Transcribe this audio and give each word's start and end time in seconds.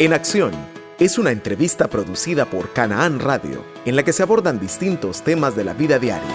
En 0.00 0.12
Acción 0.12 0.50
es 0.98 1.18
una 1.18 1.30
entrevista 1.30 1.86
producida 1.86 2.46
por 2.46 2.72
Canaán 2.72 3.20
Radio 3.20 3.64
en 3.84 3.94
la 3.94 4.02
que 4.02 4.12
se 4.12 4.24
abordan 4.24 4.58
distintos 4.58 5.22
temas 5.22 5.54
de 5.54 5.62
la 5.62 5.72
vida 5.72 6.00
diaria 6.00 6.34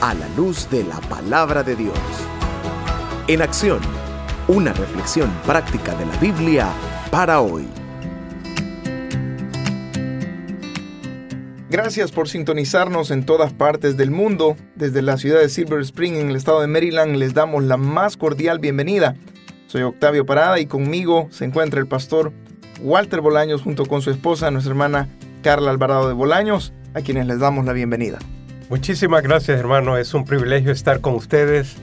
a 0.00 0.12
la 0.12 0.28
luz 0.30 0.68
de 0.70 0.82
la 0.82 1.00
palabra 1.02 1.62
de 1.62 1.76
Dios. 1.76 1.96
En 3.28 3.42
Acción, 3.42 3.78
una 4.48 4.72
reflexión 4.72 5.30
práctica 5.46 5.94
de 5.94 6.04
la 6.04 6.16
Biblia 6.16 6.68
para 7.12 7.40
hoy. 7.40 7.68
Gracias 11.70 12.10
por 12.10 12.28
sintonizarnos 12.28 13.12
en 13.12 13.24
todas 13.24 13.52
partes 13.52 13.96
del 13.96 14.10
mundo. 14.10 14.56
Desde 14.74 15.00
la 15.02 15.16
ciudad 15.16 15.38
de 15.38 15.48
Silver 15.48 15.80
Spring, 15.82 16.16
en 16.16 16.30
el 16.30 16.36
estado 16.36 16.60
de 16.60 16.66
Maryland, 16.66 17.18
les 17.18 17.34
damos 17.34 17.62
la 17.62 17.76
más 17.76 18.16
cordial 18.16 18.58
bienvenida. 18.58 19.14
Soy 19.68 19.82
Octavio 19.82 20.26
Parada 20.26 20.58
y 20.58 20.66
conmigo 20.66 21.28
se 21.30 21.44
encuentra 21.44 21.78
el 21.78 21.86
pastor 21.86 22.32
Walter 22.80 23.20
Bolaños 23.20 23.62
junto 23.62 23.86
con 23.86 24.02
su 24.02 24.10
esposa, 24.10 24.50
nuestra 24.50 24.72
hermana 24.72 25.08
Carla 25.42 25.70
Alvarado 25.70 26.08
de 26.08 26.14
Bolaños, 26.14 26.72
a 26.94 27.00
quienes 27.00 27.26
les 27.26 27.38
damos 27.38 27.64
la 27.64 27.72
bienvenida. 27.72 28.18
Muchísimas 28.68 29.22
gracias 29.22 29.58
hermano, 29.58 29.96
es 29.96 30.14
un 30.14 30.24
privilegio 30.24 30.72
estar 30.72 31.00
con 31.00 31.14
ustedes. 31.14 31.76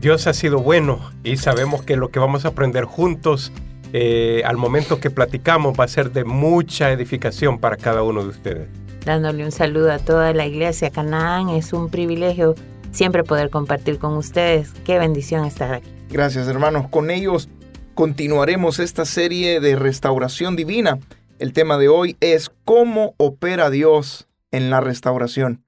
Dios 0.00 0.26
ha 0.26 0.32
sido 0.32 0.60
bueno 0.60 1.00
y 1.24 1.36
sabemos 1.36 1.82
que 1.82 1.96
lo 1.96 2.10
que 2.10 2.20
vamos 2.20 2.44
a 2.44 2.48
aprender 2.48 2.84
juntos 2.84 3.52
eh, 3.92 4.42
al 4.44 4.56
momento 4.56 5.00
que 5.00 5.10
platicamos 5.10 5.78
va 5.78 5.84
a 5.84 5.88
ser 5.88 6.12
de 6.12 6.24
mucha 6.24 6.92
edificación 6.92 7.58
para 7.58 7.76
cada 7.76 8.02
uno 8.02 8.22
de 8.22 8.28
ustedes 8.28 8.68
dándole 9.08 9.42
un 9.42 9.52
saludo 9.52 9.90
a 9.90 9.98
toda 9.98 10.32
la 10.34 10.46
iglesia 10.46 10.90
Canaán. 10.90 11.48
Es 11.48 11.72
un 11.72 11.88
privilegio 11.88 12.54
siempre 12.92 13.24
poder 13.24 13.50
compartir 13.50 13.98
con 13.98 14.14
ustedes. 14.14 14.72
Qué 14.84 14.98
bendición 14.98 15.44
estar 15.46 15.72
aquí. 15.74 15.88
Gracias 16.10 16.46
hermanos. 16.46 16.88
Con 16.88 17.10
ellos 17.10 17.48
continuaremos 17.98 18.78
esta 18.78 19.04
serie 19.04 19.58
de 19.58 19.74
restauración 19.74 20.54
divina. 20.54 21.00
El 21.40 21.52
tema 21.52 21.78
de 21.78 21.88
hoy 21.88 22.16
es 22.20 22.48
cómo 22.64 23.16
opera 23.16 23.70
Dios 23.70 24.28
en 24.52 24.70
la 24.70 24.80
restauración. 24.80 25.64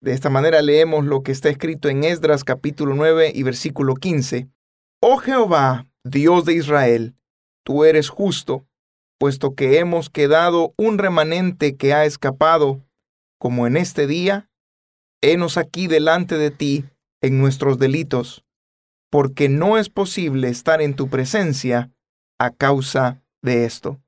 De 0.00 0.12
esta 0.12 0.30
manera 0.30 0.62
leemos 0.62 1.04
lo 1.04 1.24
que 1.24 1.32
está 1.32 1.48
escrito 1.48 1.88
en 1.88 2.04
Esdras 2.04 2.44
capítulo 2.44 2.94
9 2.94 3.32
y 3.34 3.42
versículo 3.42 3.96
15. 3.96 4.46
Oh 5.00 5.16
Jehová, 5.16 5.88
Dios 6.04 6.44
de 6.44 6.54
Israel, 6.54 7.16
tú 7.64 7.82
eres 7.82 8.10
justo 8.10 8.64
puesto 9.18 9.56
que 9.56 9.80
hemos 9.80 10.08
quedado 10.08 10.74
un 10.76 10.98
remanente 10.98 11.74
que 11.74 11.94
ha 11.94 12.04
escapado, 12.04 12.80
como 13.40 13.66
en 13.66 13.76
este 13.76 14.06
día, 14.06 14.48
henos 15.20 15.56
aquí 15.56 15.88
delante 15.88 16.38
de 16.38 16.52
ti 16.52 16.84
en 17.20 17.40
nuestros 17.40 17.76
delitos, 17.80 18.44
porque 19.12 19.48
no 19.48 19.78
es 19.78 19.90
posible 19.90 20.48
estar 20.48 20.80
en 20.80 20.94
tu 20.94 21.08
presencia 21.08 21.92
a 22.40 22.50
causa 22.50 23.22
de 23.42 23.66
esto. 23.66 24.00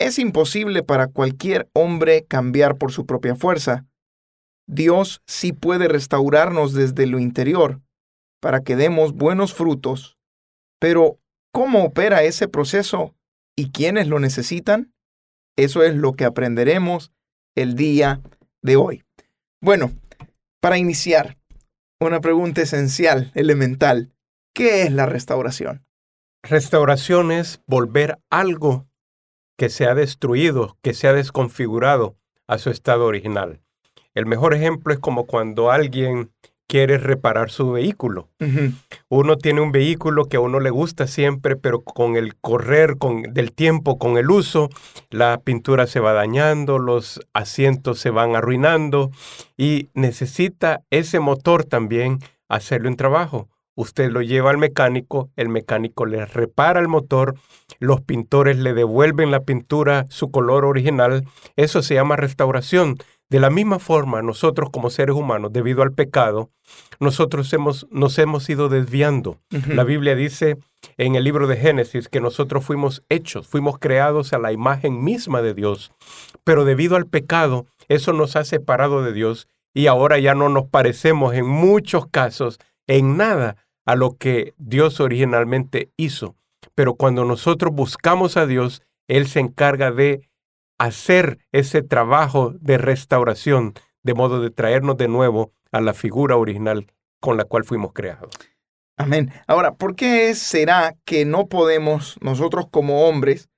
Es 0.00 0.18
imposible 0.18 0.82
para 0.82 1.06
cualquier 1.06 1.68
hombre 1.74 2.24
cambiar 2.24 2.78
por 2.78 2.90
su 2.90 3.06
propia 3.06 3.36
fuerza. 3.36 3.86
Dios 4.66 5.22
sí 5.26 5.52
puede 5.52 5.86
restaurarnos 5.86 6.72
desde 6.72 7.06
lo 7.06 7.20
interior 7.20 7.82
para 8.40 8.62
que 8.62 8.74
demos 8.74 9.12
buenos 9.12 9.54
frutos, 9.54 10.18
pero 10.80 11.20
¿cómo 11.52 11.84
opera 11.84 12.24
ese 12.24 12.48
proceso? 12.48 13.14
y 13.56 13.70
quiénes 13.70 14.08
lo 14.08 14.18
necesitan? 14.18 14.92
Eso 15.56 15.82
es 15.82 15.94
lo 15.94 16.14
que 16.14 16.24
aprenderemos 16.24 17.12
el 17.54 17.74
día 17.74 18.20
de 18.62 18.76
hoy. 18.76 19.04
Bueno, 19.60 19.92
para 20.60 20.78
iniciar, 20.78 21.36
una 22.06 22.20
pregunta 22.20 22.62
esencial, 22.62 23.30
elemental. 23.34 24.12
¿Qué 24.54 24.82
es 24.82 24.92
la 24.92 25.06
restauración? 25.06 25.84
Restauración 26.42 27.32
es 27.32 27.62
volver 27.66 28.18
algo 28.30 28.86
que 29.56 29.68
se 29.68 29.86
ha 29.86 29.94
destruido, 29.94 30.76
que 30.82 30.94
se 30.94 31.08
ha 31.08 31.12
desconfigurado 31.12 32.16
a 32.46 32.58
su 32.58 32.70
estado 32.70 33.06
original. 33.06 33.60
El 34.14 34.26
mejor 34.26 34.54
ejemplo 34.54 34.92
es 34.92 34.98
como 34.98 35.26
cuando 35.26 35.70
alguien 35.70 36.32
quiere 36.66 36.98
reparar 36.98 37.50
su 37.50 37.72
vehículo. 37.72 38.30
Uno 39.08 39.36
tiene 39.36 39.60
un 39.60 39.72
vehículo 39.72 40.24
que 40.24 40.38
a 40.38 40.40
uno 40.40 40.58
le 40.58 40.70
gusta 40.70 41.06
siempre, 41.06 41.56
pero 41.56 41.80
con 41.82 42.16
el 42.16 42.34
correr 42.36 42.96
con, 42.98 43.22
del 43.22 43.52
tiempo, 43.52 43.98
con 43.98 44.16
el 44.16 44.30
uso, 44.30 44.70
la 45.10 45.38
pintura 45.38 45.86
se 45.86 46.00
va 46.00 46.12
dañando, 46.12 46.78
los 46.78 47.20
asientos 47.34 47.98
se 47.98 48.10
van 48.10 48.36
arruinando 48.36 49.10
y 49.56 49.90
necesita 49.94 50.82
ese 50.90 51.20
motor 51.20 51.64
también 51.64 52.18
hacerle 52.48 52.88
un 52.88 52.96
trabajo. 52.96 53.48
Usted 53.74 54.10
lo 54.10 54.20
lleva 54.20 54.50
al 54.50 54.58
mecánico, 54.58 55.30
el 55.34 55.48
mecánico 55.48 56.04
le 56.04 56.26
repara 56.26 56.78
el 56.80 56.88
motor, 56.88 57.36
los 57.78 58.02
pintores 58.02 58.58
le 58.58 58.74
devuelven 58.74 59.30
la 59.30 59.40
pintura 59.40 60.04
su 60.10 60.30
color 60.30 60.66
original. 60.66 61.24
Eso 61.56 61.80
se 61.82 61.94
llama 61.94 62.16
restauración. 62.16 62.98
De 63.32 63.40
la 63.40 63.48
misma 63.48 63.78
forma, 63.78 64.20
nosotros 64.20 64.68
como 64.68 64.90
seres 64.90 65.16
humanos, 65.16 65.54
debido 65.54 65.80
al 65.80 65.94
pecado, 65.94 66.50
nosotros 67.00 67.50
hemos, 67.54 67.86
nos 67.90 68.18
hemos 68.18 68.46
ido 68.50 68.68
desviando. 68.68 69.38
La 69.68 69.84
Biblia 69.84 70.14
dice 70.14 70.58
en 70.98 71.14
el 71.14 71.24
libro 71.24 71.46
de 71.46 71.56
Génesis 71.56 72.10
que 72.10 72.20
nosotros 72.20 72.62
fuimos 72.62 73.02
hechos, 73.08 73.46
fuimos 73.48 73.78
creados 73.78 74.34
a 74.34 74.38
la 74.38 74.52
imagen 74.52 75.02
misma 75.02 75.40
de 75.40 75.54
Dios, 75.54 75.92
pero 76.44 76.66
debido 76.66 76.94
al 76.94 77.06
pecado, 77.06 77.64
eso 77.88 78.12
nos 78.12 78.36
ha 78.36 78.44
separado 78.44 79.02
de 79.02 79.14
Dios 79.14 79.48
y 79.72 79.86
ahora 79.86 80.18
ya 80.18 80.34
no 80.34 80.50
nos 80.50 80.66
parecemos 80.66 81.32
en 81.32 81.46
muchos 81.46 82.08
casos 82.08 82.58
en 82.86 83.16
nada 83.16 83.56
a 83.86 83.96
lo 83.96 84.18
que 84.18 84.52
Dios 84.58 85.00
originalmente 85.00 85.88
hizo. 85.96 86.36
Pero 86.74 86.96
cuando 86.96 87.24
nosotros 87.24 87.72
buscamos 87.72 88.36
a 88.36 88.44
Dios, 88.44 88.82
Él 89.08 89.26
se 89.26 89.40
encarga 89.40 89.90
de 89.90 90.28
hacer 90.82 91.38
ese 91.52 91.82
trabajo 91.82 92.54
de 92.60 92.76
restauración, 92.76 93.74
de 94.02 94.14
modo 94.14 94.40
de 94.40 94.50
traernos 94.50 94.96
de 94.96 95.06
nuevo 95.06 95.52
a 95.70 95.80
la 95.80 95.94
figura 95.94 96.36
original 96.36 96.88
con 97.20 97.36
la 97.36 97.44
cual 97.44 97.62
fuimos 97.62 97.92
creados. 97.92 98.30
Amén. 98.96 99.30
Ahora, 99.46 99.74
¿por 99.74 99.94
qué 99.94 100.34
será 100.34 100.96
que 101.04 101.24
no 101.24 101.46
podemos 101.46 102.16
nosotros 102.20 102.66
como 102.68 103.06
hombres 103.06 103.48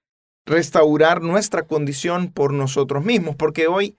restaurar 0.44 1.22
nuestra 1.22 1.62
condición 1.62 2.30
por 2.30 2.52
nosotros 2.52 3.02
mismos? 3.02 3.36
Porque 3.36 3.68
hoy, 3.68 3.96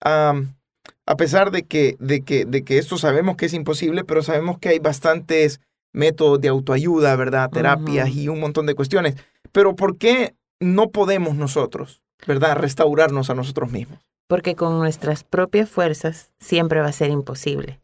a 0.00 1.16
pesar 1.16 1.50
de 1.50 1.64
que, 1.64 1.96
de, 1.98 2.22
que, 2.22 2.44
de 2.44 2.62
que 2.62 2.78
esto 2.78 2.96
sabemos 2.96 3.36
que 3.36 3.46
es 3.46 3.54
imposible, 3.54 4.04
pero 4.04 4.22
sabemos 4.22 4.60
que 4.60 4.68
hay 4.68 4.78
bastantes 4.78 5.60
métodos 5.92 6.40
de 6.40 6.48
autoayuda, 6.48 7.16
¿verdad? 7.16 7.50
Terapias 7.50 8.10
y 8.10 8.28
un 8.28 8.38
montón 8.38 8.66
de 8.66 8.76
cuestiones. 8.76 9.16
Pero 9.50 9.74
¿por 9.74 9.98
qué 9.98 10.36
no 10.60 10.90
podemos 10.90 11.34
nosotros? 11.34 12.02
¿Verdad? 12.26 12.56
Restaurarnos 12.56 13.30
a 13.30 13.34
nosotros 13.34 13.70
mismos. 13.70 14.00
Porque 14.26 14.54
con 14.54 14.78
nuestras 14.78 15.24
propias 15.24 15.70
fuerzas 15.70 16.32
siempre 16.38 16.80
va 16.80 16.88
a 16.88 16.92
ser 16.92 17.10
imposible. 17.10 17.80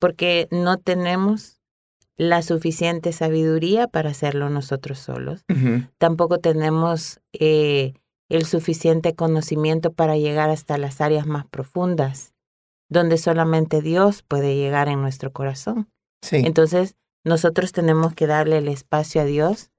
Porque 0.00 0.48
no 0.50 0.78
tenemos 0.78 1.60
la 2.16 2.42
suficiente 2.42 3.12
sabiduría 3.12 3.88
para 3.88 4.10
hacerlo 4.10 4.48
nosotros 4.50 4.98
solos. 4.98 5.44
Tampoco 5.98 6.38
tenemos 6.38 7.20
eh, 7.32 7.94
el 8.28 8.44
suficiente 8.44 9.14
conocimiento 9.14 9.92
para 9.92 10.16
llegar 10.16 10.50
hasta 10.50 10.78
las 10.78 11.00
áreas 11.00 11.26
más 11.26 11.46
profundas, 11.46 12.34
donde 12.88 13.18
solamente 13.18 13.82
Dios 13.82 14.22
puede 14.22 14.56
llegar 14.56 14.88
en 14.88 15.00
nuestro 15.00 15.32
corazón. 15.32 15.88
Sí. 16.22 16.36
Entonces, 16.44 16.96
nosotros 17.24 17.72
tenemos 17.72 18.14
que 18.14 18.26
darle 18.26 18.58
el 18.58 18.68
espacio 18.68 19.22
a 19.22 19.24
Dios 19.24 19.70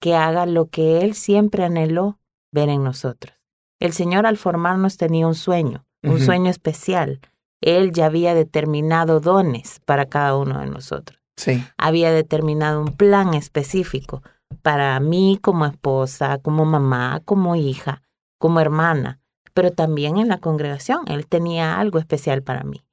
que 0.00 0.14
haga 0.14 0.46
lo 0.46 0.66
que 0.66 1.00
Él 1.00 1.14
siempre 1.14 1.64
anheló 1.64 2.18
ver 2.52 2.68
en 2.68 2.82
nosotros. 2.82 3.34
El 3.80 3.92
Señor 3.92 4.26
al 4.26 4.36
formarnos 4.36 4.96
tenía 4.96 5.26
un 5.26 5.34
sueño, 5.34 5.84
un 6.02 6.20
sueño 6.20 6.50
especial. 6.50 7.20
Él 7.60 7.92
ya 7.92 8.06
había 8.06 8.34
determinado 8.34 9.20
dones 9.20 9.80
para 9.84 10.06
cada 10.06 10.36
uno 10.36 10.60
de 10.60 10.66
nosotros. 10.66 11.20
Sí. 11.36 11.64
Había 11.76 12.12
determinado 12.12 12.80
un 12.80 12.96
plan 12.96 13.34
específico 13.34 14.22
para 14.62 14.98
mí 15.00 15.38
como 15.40 15.66
esposa, 15.66 16.38
como 16.38 16.64
mamá, 16.64 17.20
como 17.24 17.56
hija, 17.56 18.02
como 18.38 18.60
hermana, 18.60 19.20
pero 19.52 19.70
también 19.70 20.18
en 20.18 20.28
la 20.28 20.38
congregación. 20.38 21.00
Él 21.06 21.26
tenía 21.26 21.78
algo 21.78 21.98
especial 21.98 22.42
para 22.42 22.64
mí. 22.64 22.84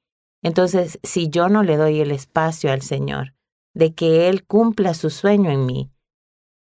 Entonces, 0.42 0.98
si 1.02 1.28
yo 1.28 1.48
no 1.48 1.62
le 1.62 1.76
doy 1.76 2.00
el 2.00 2.10
espacio 2.10 2.72
al 2.72 2.82
Señor 2.82 3.34
de 3.74 3.94
que 3.94 4.28
Él 4.28 4.44
cumpla 4.44 4.94
su 4.94 5.08
sueño 5.08 5.50
en 5.50 5.66
mí, 5.66 5.90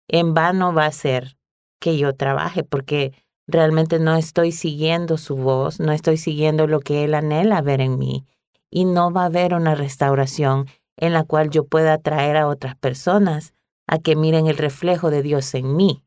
en 0.09 0.35
vano 0.35 0.75
va 0.75 0.87
a 0.87 0.93
ser 0.93 1.39
que 1.81 1.97
yo 1.97 2.15
trabaje, 2.15 2.65
porque 2.65 3.13
realmente 3.53 3.99
no 3.99 4.17
estoy 4.17 4.51
siguiendo 4.51 5.19
su 5.19 5.37
voz, 5.37 5.79
no 5.79 5.93
estoy 5.93 6.17
siguiendo 6.17 6.67
lo 6.67 6.81
que 6.81 7.05
Él 7.05 7.15
anhela 7.15 7.63
ver 7.63 7.81
en 7.81 7.99
mí. 7.99 8.25
Y 8.71 8.85
no 8.85 9.13
va 9.13 9.23
a 9.23 9.27
haber 9.27 9.55
una 9.55 9.75
restauración 9.75 10.67
en 10.97 11.13
la 11.13 11.25
cual 11.25 11.51
yo 11.51 11.65
pueda 11.65 11.95
atraer 11.95 12.37
a 12.37 12.49
otras 12.49 12.75
personas 12.75 13.55
a 13.87 13.99
que 13.99 14.17
miren 14.17 14.47
el 14.47 14.57
reflejo 14.57 15.11
de 15.11 15.23
Dios 15.23 15.55
en 15.55 15.77
mí. 15.77 16.03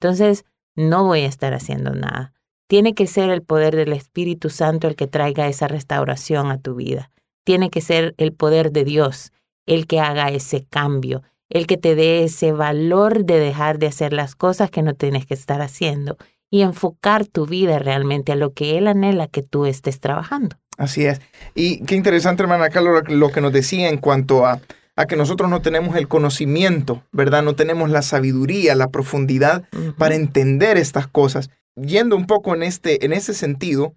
Entonces, 0.00 0.44
no 0.76 1.04
voy 1.04 1.22
a 1.22 1.28
estar 1.28 1.54
haciendo 1.54 1.92
nada. 1.92 2.32
Tiene 2.68 2.94
que 2.94 3.06
ser 3.06 3.30
el 3.30 3.42
poder 3.42 3.76
del 3.76 3.92
Espíritu 3.92 4.50
Santo 4.50 4.88
el 4.88 4.96
que 4.96 5.06
traiga 5.06 5.48
esa 5.48 5.68
restauración 5.68 6.50
a 6.50 6.58
tu 6.58 6.74
vida. 6.74 7.10
Tiene 7.44 7.70
que 7.70 7.80
ser 7.80 8.14
el 8.18 8.32
poder 8.32 8.72
de 8.72 8.84
Dios 8.84 9.32
el 9.66 9.86
que 9.86 10.00
haga 10.00 10.28
ese 10.28 10.64
cambio, 10.64 11.22
el 11.48 11.66
que 11.66 11.76
te 11.76 11.94
dé 11.94 12.24
ese 12.24 12.52
valor 12.52 13.24
de 13.24 13.38
dejar 13.38 13.78
de 13.78 13.86
hacer 13.86 14.12
las 14.12 14.34
cosas 14.34 14.70
que 14.70 14.82
no 14.82 14.94
tienes 14.94 15.26
que 15.26 15.34
estar 15.34 15.60
haciendo 15.60 16.16
y 16.52 16.60
enfocar 16.60 17.26
tu 17.26 17.46
vida 17.46 17.78
realmente 17.78 18.30
a 18.30 18.36
lo 18.36 18.52
que 18.52 18.76
Él 18.76 18.86
anhela 18.86 19.26
que 19.26 19.42
tú 19.42 19.64
estés 19.64 19.98
trabajando. 19.98 20.56
Así 20.76 21.06
es. 21.06 21.22
Y 21.54 21.82
qué 21.84 21.94
interesante, 21.94 22.42
hermana 22.42 22.68
Carlos, 22.68 23.08
lo 23.08 23.32
que 23.32 23.40
nos 23.40 23.54
decía 23.54 23.88
en 23.88 23.96
cuanto 23.96 24.44
a, 24.44 24.60
a 24.94 25.06
que 25.06 25.16
nosotros 25.16 25.48
no 25.48 25.62
tenemos 25.62 25.96
el 25.96 26.08
conocimiento, 26.08 27.04
¿verdad? 27.10 27.42
No 27.42 27.54
tenemos 27.54 27.88
la 27.88 28.02
sabiduría, 28.02 28.74
la 28.74 28.90
profundidad 28.90 29.64
para 29.96 30.14
entender 30.14 30.76
estas 30.76 31.06
cosas. 31.06 31.48
Yendo 31.74 32.16
un 32.16 32.26
poco 32.26 32.54
en, 32.54 32.62
este, 32.62 33.06
en 33.06 33.14
ese 33.14 33.32
sentido, 33.32 33.94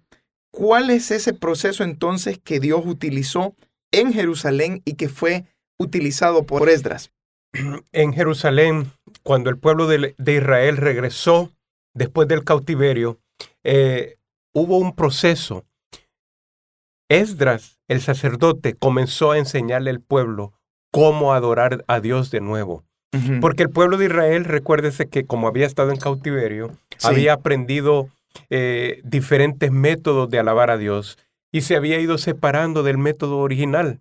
¿cuál 0.50 0.88
es 0.88 1.10
ese 1.10 1.34
proceso 1.34 1.84
entonces 1.84 2.38
que 2.42 2.58
Dios 2.58 2.86
utilizó 2.86 3.54
en 3.92 4.14
Jerusalén 4.14 4.80
y 4.86 4.94
que 4.94 5.10
fue 5.10 5.44
utilizado 5.78 6.46
por 6.46 6.70
Esdras? 6.70 7.12
En 7.92 8.14
Jerusalén, 8.14 8.92
cuando 9.22 9.50
el 9.50 9.58
pueblo 9.58 9.86
de, 9.86 10.14
Israel 10.18 10.78
regresó 10.78 11.52
después 11.96 12.28
del 12.28 12.44
cautiverio, 12.44 13.18
eh, 13.64 14.16
hubo 14.52 14.78
un 14.78 14.94
proceso. 14.94 15.64
Esdras, 17.08 17.80
el 17.88 18.00
sacerdote, 18.00 18.74
comenzó 18.74 19.32
a 19.32 19.38
enseñarle 19.38 19.90
al 19.90 20.00
pueblo 20.00 20.52
cómo 20.92 21.32
adorar 21.32 21.84
a 21.88 22.00
Dios 22.00 22.30
de 22.30 22.40
nuevo. 22.40 22.84
Porque 23.40 23.62
el 23.62 23.70
pueblo 23.70 23.96
de 23.96 24.06
Israel, 24.06 24.44
recuérdese 24.44 25.08
que 25.08 25.24
como 25.24 25.48
había 25.48 25.64
estado 25.64 25.90
en 25.90 25.96
cautiverio, 25.96 26.76
había 27.02 27.32
aprendido 27.32 28.10
eh, 28.50 29.00
diferentes 29.04 29.72
métodos 29.72 30.28
de 30.28 30.38
alabar 30.38 30.70
a 30.70 30.76
Dios 30.76 31.16
y 31.50 31.62
se 31.62 31.76
había 31.76 31.98
ido 31.98 32.18
separando 32.18 32.82
del 32.82 32.98
método 32.98 33.38
original. 33.38 34.00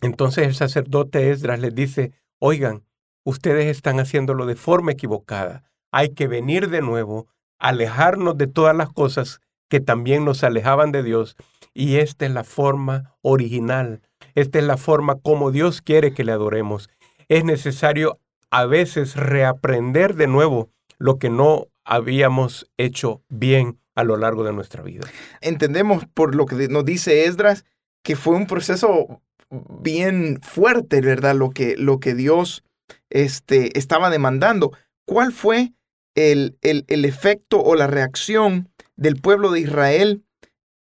Entonces 0.00 0.46
el 0.46 0.54
sacerdote 0.54 1.30
Esdras 1.30 1.60
les 1.60 1.74
dice, 1.74 2.12
oigan, 2.38 2.84
ustedes 3.22 3.66
están 3.66 4.00
haciéndolo 4.00 4.46
de 4.46 4.54
forma 4.54 4.92
equivocada. 4.92 5.64
Hay 5.92 6.14
que 6.14 6.26
venir 6.26 6.70
de 6.70 6.80
nuevo, 6.80 7.28
alejarnos 7.58 8.36
de 8.36 8.48
todas 8.48 8.74
las 8.74 8.90
cosas 8.90 9.40
que 9.68 9.80
también 9.80 10.24
nos 10.24 10.42
alejaban 10.42 10.90
de 10.90 11.02
Dios. 11.02 11.36
Y 11.74 11.96
esta 11.96 12.26
es 12.26 12.32
la 12.32 12.44
forma 12.44 13.14
original. 13.22 14.02
Esta 14.34 14.58
es 14.58 14.64
la 14.64 14.76
forma 14.76 15.20
como 15.20 15.50
Dios 15.50 15.80
quiere 15.80 16.12
que 16.12 16.24
le 16.24 16.32
adoremos. 16.32 16.90
Es 17.28 17.44
necesario 17.44 18.18
a 18.50 18.66
veces 18.66 19.16
reaprender 19.16 20.14
de 20.14 20.26
nuevo 20.26 20.70
lo 20.98 21.18
que 21.18 21.30
no 21.30 21.68
habíamos 21.84 22.70
hecho 22.76 23.22
bien 23.28 23.78
a 23.94 24.04
lo 24.04 24.16
largo 24.16 24.44
de 24.44 24.52
nuestra 24.52 24.82
vida. 24.82 25.06
Entendemos 25.40 26.06
por 26.12 26.34
lo 26.34 26.46
que 26.46 26.68
nos 26.68 26.84
dice 26.84 27.24
Esdras 27.24 27.64
que 28.02 28.16
fue 28.16 28.34
un 28.34 28.46
proceso 28.46 29.22
bien 29.50 30.40
fuerte, 30.42 31.00
¿verdad? 31.00 31.34
Lo 31.34 31.50
que, 31.50 31.76
lo 31.76 32.00
que 32.00 32.14
Dios 32.14 32.64
este, 33.10 33.78
estaba 33.78 34.10
demandando. 34.10 34.72
¿Cuál 35.04 35.32
fue 35.32 35.72
el, 36.14 36.56
el, 36.62 36.84
el, 36.88 37.04
efecto 37.04 37.62
o 37.62 37.74
la 37.74 37.86
reacción 37.86 38.70
del 38.96 39.16
pueblo 39.16 39.50
de 39.50 39.60
Israel 39.60 40.24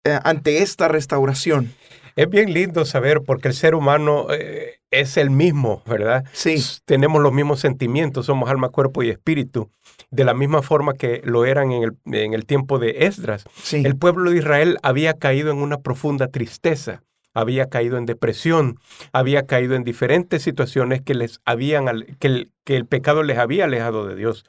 eh, 0.05 0.19
ante 0.25 0.63
esta 0.63 0.89
restauración? 0.89 1.73
Es 2.17 2.29
bien 2.29 2.53
lindo 2.53 2.85
saber 2.85 3.21
porque 3.25 3.49
el 3.49 3.55
ser 3.55 3.77
humano 3.77 4.27
eh, 4.31 4.81
es 4.91 5.17
el 5.17 5.31
mismo, 5.31 5.83
¿verdad? 5.87 6.25
Sí. 6.33 6.57
Tenemos 6.85 7.23
los 7.23 7.33
mismos 7.33 7.61
sentimientos, 7.61 8.27
somos 8.27 8.51
alma, 8.51 8.71
cuerpo 8.71 9.05
y 9.05 9.11
espíritu, 9.11 9.71
de 10.11 10.25
la 10.25 10.35
misma 10.35 10.63
forma 10.63 10.95
que 10.95 11.21
lo 11.25 11.45
eran 11.45 11.71
en 11.71 11.85
el, 11.85 11.97
en 12.13 12.35
el 12.35 12.45
tiempo 12.45 12.81
de 12.81 13.07
Esdras. 13.07 13.45
Sí. 13.63 13.83
El 13.85 13.97
pueblo 13.97 14.33
de 14.33 14.39
Israel 14.39 14.79
había 14.83 15.15
caído 15.15 15.53
en 15.53 15.59
una 15.59 15.81
profunda 15.81 16.27
tristeza 16.27 17.05
había 17.35 17.67
caído 17.67 17.99
en 17.99 18.07
depresión, 18.07 18.81
había 19.13 19.47
caído 19.47 19.77
en 19.77 19.85
diferentes 19.85 20.43
situaciones 20.43 21.03
que 21.03 21.15
les 21.15 21.41
habían 21.45 21.87
que 22.19 22.27
el, 22.27 22.53
que 22.65 22.77
el 22.77 22.87
pecado 22.87 23.23
les 23.23 23.39
había 23.39 23.67
alejado 23.67 24.07
de 24.07 24.17
Dios. 24.17 24.45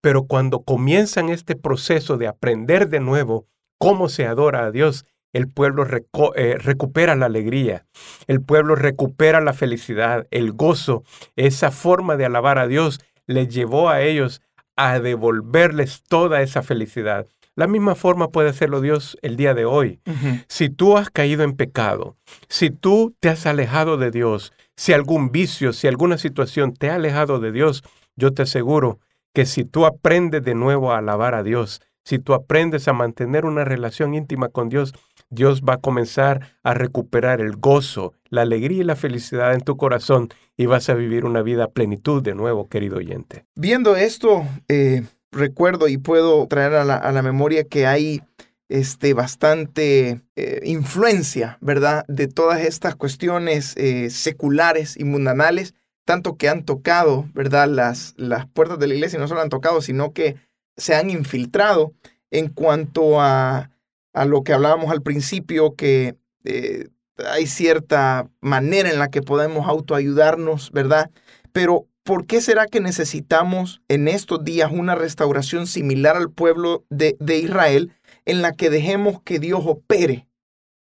Pero 0.00 0.24
cuando 0.24 0.62
comienzan 0.62 1.28
este 1.28 1.56
proceso 1.56 2.16
de 2.16 2.26
aprender 2.26 2.88
de 2.88 3.00
nuevo 3.00 3.46
cómo 3.78 4.08
se 4.08 4.26
adora 4.26 4.64
a 4.64 4.70
Dios, 4.70 5.04
el 5.32 5.48
pueblo 5.48 5.86
eh, 6.34 6.56
recupera 6.58 7.14
la 7.14 7.26
alegría, 7.26 7.86
el 8.26 8.40
pueblo 8.40 8.74
recupera 8.74 9.40
la 9.40 9.52
felicidad, 9.52 10.26
el 10.30 10.52
gozo, 10.52 11.04
esa 11.36 11.70
forma 11.70 12.16
de 12.16 12.24
alabar 12.24 12.58
a 12.58 12.66
Dios 12.66 13.00
les 13.26 13.48
llevó 13.48 13.88
a 13.88 14.02
ellos 14.02 14.42
a 14.76 14.98
devolverles 14.98 16.02
toda 16.08 16.42
esa 16.42 16.62
felicidad. 16.62 17.26
La 17.54 17.66
misma 17.66 17.94
forma 17.94 18.28
puede 18.30 18.48
hacerlo 18.48 18.80
Dios 18.80 19.18
el 19.22 19.36
día 19.36 19.54
de 19.54 19.66
hoy. 19.66 20.00
Si 20.48 20.70
tú 20.70 20.96
has 20.96 21.10
caído 21.10 21.42
en 21.44 21.56
pecado, 21.56 22.16
si 22.48 22.70
tú 22.70 23.14
te 23.20 23.28
has 23.28 23.44
alejado 23.44 23.98
de 23.98 24.10
Dios, 24.10 24.52
si 24.76 24.94
algún 24.94 25.30
vicio, 25.30 25.72
si 25.72 25.86
alguna 25.86 26.16
situación 26.16 26.72
te 26.72 26.90
ha 26.90 26.94
alejado 26.94 27.38
de 27.38 27.52
Dios, 27.52 27.82
yo 28.16 28.32
te 28.32 28.42
aseguro 28.42 28.98
que 29.32 29.46
si 29.46 29.64
tú 29.64 29.86
aprendes 29.86 30.42
de 30.42 30.54
nuevo 30.54 30.92
a 30.92 30.98
alabar 30.98 31.34
a 31.34 31.42
Dios, 31.42 31.80
si 32.04 32.18
tú 32.18 32.34
aprendes 32.34 32.88
a 32.88 32.92
mantener 32.92 33.44
una 33.44 33.64
relación 33.64 34.14
íntima 34.14 34.48
con 34.48 34.68
Dios, 34.68 34.94
Dios 35.28 35.62
va 35.62 35.74
a 35.74 35.80
comenzar 35.80 36.56
a 36.62 36.74
recuperar 36.74 37.40
el 37.40 37.56
gozo, 37.56 38.14
la 38.30 38.42
alegría 38.42 38.80
y 38.80 38.84
la 38.84 38.96
felicidad 38.96 39.54
en 39.54 39.60
tu 39.60 39.76
corazón 39.76 40.28
y 40.56 40.66
vas 40.66 40.88
a 40.88 40.94
vivir 40.94 41.24
una 41.24 41.42
vida 41.42 41.64
a 41.64 41.70
plenitud 41.70 42.22
de 42.22 42.34
nuevo, 42.34 42.68
querido 42.68 42.96
oyente. 42.96 43.44
Viendo 43.54 43.96
esto, 43.96 44.44
eh, 44.68 45.04
recuerdo 45.30 45.88
y 45.88 45.98
puedo 45.98 46.46
traer 46.48 46.74
a 46.74 46.84
la, 46.84 47.22
memoria 47.22 47.64
que 47.64 47.86
hay 47.86 48.22
este, 48.68 49.14
bastante 49.14 50.20
eh, 50.34 50.60
influencia, 50.64 51.58
¿verdad?, 51.60 52.04
de 52.08 52.26
todas 52.26 52.62
estas 52.62 52.96
cuestiones 52.96 53.76
eh, 53.76 54.10
seculares 54.10 54.96
y 54.96 55.04
mundanales, 55.04 55.74
tanto 56.10 56.36
que 56.36 56.48
han 56.48 56.64
tocado, 56.64 57.28
¿verdad?, 57.34 57.68
las, 57.68 58.14
las 58.16 58.44
puertas 58.48 58.80
de 58.80 58.88
la 58.88 58.94
iglesia, 58.94 59.16
y 59.16 59.20
no 59.20 59.28
solo 59.28 59.42
han 59.42 59.48
tocado, 59.48 59.80
sino 59.80 60.12
que 60.12 60.34
se 60.76 60.96
han 60.96 61.08
infiltrado 61.08 61.92
en 62.32 62.48
cuanto 62.48 63.20
a, 63.20 63.70
a 64.12 64.24
lo 64.24 64.42
que 64.42 64.52
hablábamos 64.52 64.90
al 64.90 65.02
principio, 65.02 65.76
que 65.76 66.16
eh, 66.42 66.88
hay 67.30 67.46
cierta 67.46 68.28
manera 68.40 68.90
en 68.90 68.98
la 68.98 69.08
que 69.08 69.22
podemos 69.22 69.68
autoayudarnos, 69.68 70.72
¿verdad? 70.72 71.12
Pero 71.52 71.86
¿por 72.02 72.26
qué 72.26 72.40
será 72.40 72.66
que 72.66 72.80
necesitamos 72.80 73.80
en 73.86 74.08
estos 74.08 74.42
días 74.42 74.72
una 74.72 74.96
restauración 74.96 75.68
similar 75.68 76.16
al 76.16 76.32
pueblo 76.32 76.84
de, 76.90 77.14
Israel 77.36 77.92
en 78.24 78.42
la 78.42 78.50
que 78.50 78.68
dejemos 78.68 79.22
que 79.22 79.38
Dios 79.38 79.60
opere? 79.64 80.26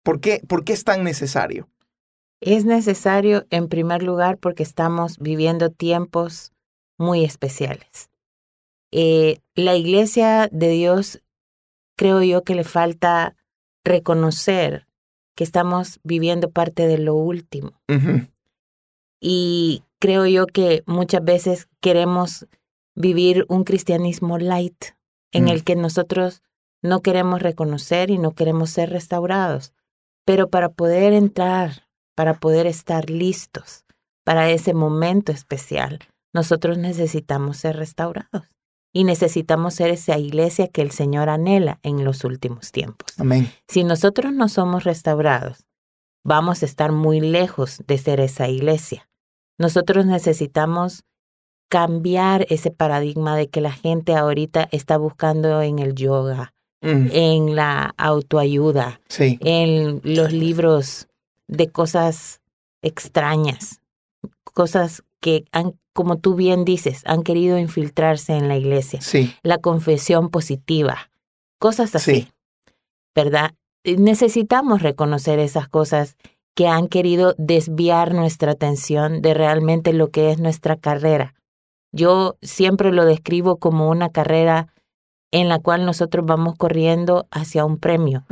¿Por 0.04 0.22
qué, 0.22 0.42
¿Por 0.48 0.64
qué 0.64 0.72
es 0.72 0.86
tan 0.86 1.04
necesario? 1.04 1.68
Es 2.42 2.66
necesario 2.66 3.46
en 3.52 3.70
primer 3.70 4.02
lugar 4.02 4.38
porque 4.38 4.64
estamos 4.64 5.20
viviendo 5.20 5.70
tiempos 5.70 6.52
muy 6.98 7.24
especiales. 7.24 8.10
Eh, 8.92 9.38
la 9.56 9.76
iglesia 9.76 10.50
de 10.52 10.70
Dios, 10.70 11.22
creo 11.96 12.24
yo 12.24 12.44
que 12.44 12.56
le 12.56 12.64
falta 12.64 13.36
reconocer 13.86 14.88
que 15.36 15.44
estamos 15.44 16.00
viviendo 16.04 16.50
parte 16.50 16.88
de 16.88 16.98
lo 16.98 17.16
último. 17.16 17.80
Y 19.20 19.84
creo 20.00 20.26
yo 20.26 20.48
que 20.48 20.84
muchas 20.88 21.24
veces 21.24 21.70
queremos 21.80 22.48
vivir 22.96 23.46
un 23.50 23.64
cristianismo 23.64 24.40
light 24.40 24.84
en 25.32 25.46
mm. 25.46 25.48
el 25.50 25.64
que 25.64 25.76
nosotros 25.76 26.42
no 26.82 27.02
queremos 27.02 27.42
reconocer 27.42 28.10
y 28.10 28.18
no 28.18 28.32
queremos 28.32 28.72
ser 28.72 28.90
restaurados. 28.90 29.74
Pero 30.26 30.50
para 30.50 30.70
poder 30.70 31.14
entrar, 31.14 31.88
para 32.16 32.40
poder 32.40 32.68
estar 32.68 33.10
listos 33.10 33.86
para 34.24 34.50
ese 34.50 34.74
momento 34.74 35.32
especial, 35.32 36.00
nosotros 36.34 36.78
necesitamos 36.78 37.58
ser 37.58 37.76
restaurados 37.76 38.48
y 38.94 39.04
necesitamos 39.04 39.76
ser 39.76 39.90
esa 39.90 40.18
iglesia 40.18 40.68
que 40.68 40.82
el 40.82 40.92
Señor 40.92 41.30
anhela 41.30 41.80
en 41.84 42.04
los 42.04 42.24
últimos 42.24 42.72
tiempos. 42.72 43.14
Amén. 43.20 43.52
Si 43.68 43.84
nosotros 43.84 44.34
no 44.34 44.50
somos 44.50 44.84
restaurados, 44.84 45.66
vamos 46.24 46.62
a 46.62 46.66
estar 46.66 46.92
muy 46.92 47.20
lejos 47.22 47.82
de 47.88 47.98
ser 47.98 48.20
esa 48.20 48.48
iglesia. 48.48 49.10
Nosotros 49.58 50.06
necesitamos 50.06 51.04
cambiar 51.70 52.46
ese 52.50 52.70
paradigma 52.72 53.38
de 53.38 53.48
que 53.48 53.62
la 53.62 53.72
gente 53.72 54.16
ahorita 54.16 54.68
está 54.72 54.98
buscando 54.98 55.62
en 55.62 55.80
el 55.80 55.96
yoga, 55.96 56.54
mm. 56.82 57.08
en 57.12 57.56
la 57.56 57.94
autoayuda, 57.98 59.00
en 59.18 60.02
los 60.04 60.34
libros 60.34 61.08
de 61.52 61.70
cosas 61.70 62.42
extrañas, 62.82 63.82
cosas 64.44 65.04
que 65.20 65.46
han, 65.52 65.74
como 65.94 66.18
tú 66.18 66.34
bien 66.34 66.66
dices, 66.66 67.04
han 67.06 67.22
querido 67.22 67.60
infiltrarse 67.60 68.34
en 68.34 68.48
la 68.48 68.58
iglesia. 68.58 69.02
La 69.44 69.60
confesión 69.60 70.30
positiva, 70.30 71.12
cosas 71.60 71.94
así. 71.94 72.30
¿Verdad? 73.14 73.54
Necesitamos 73.84 74.82
reconocer 74.82 75.40
esas 75.40 75.68
cosas 75.68 76.16
que 76.56 76.68
han 76.68 76.88
querido 76.88 77.36
desviar 77.38 78.14
nuestra 78.14 78.54
atención 78.54 79.22
de 79.22 79.34
realmente 79.34 79.94
lo 79.94 80.10
que 80.10 80.32
es 80.32 80.40
nuestra 80.40 80.78
carrera. 80.78 81.36
Yo 81.92 82.38
siempre 82.42 82.92
lo 82.92 83.06
describo 83.06 83.58
como 83.58 83.90
una 83.90 84.10
carrera 84.10 84.74
en 85.32 85.50
la 85.50 85.60
cual 85.60 85.86
nosotros 85.86 86.26
vamos 86.26 86.56
corriendo 86.56 87.28
hacia 87.32 87.66
un 87.66 87.78
premio. 87.78 88.26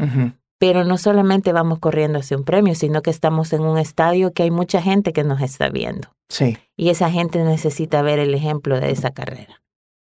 Pero 0.59 0.83
no 0.83 0.97
solamente 0.97 1.53
vamos 1.53 1.79
corriendo 1.79 2.19
hacia 2.19 2.37
un 2.37 2.43
premio, 2.43 2.75
sino 2.75 3.01
que 3.01 3.09
estamos 3.09 3.53
en 3.53 3.61
un 3.61 3.77
estadio 3.77 4.33
que 4.33 4.43
hay 4.43 4.51
mucha 4.51 4.81
gente 4.81 5.13
que 5.13 5.23
nos 5.23 5.41
está 5.41 5.69
viendo. 5.69 6.09
Sí. 6.27 6.57
Y 6.77 6.89
esa 6.89 7.09
gente 7.09 7.43
necesita 7.43 8.01
ver 8.01 8.19
el 8.19 8.33
ejemplo 8.35 8.79
de 8.79 8.91
esa 8.91 9.11
carrera. 9.11 9.63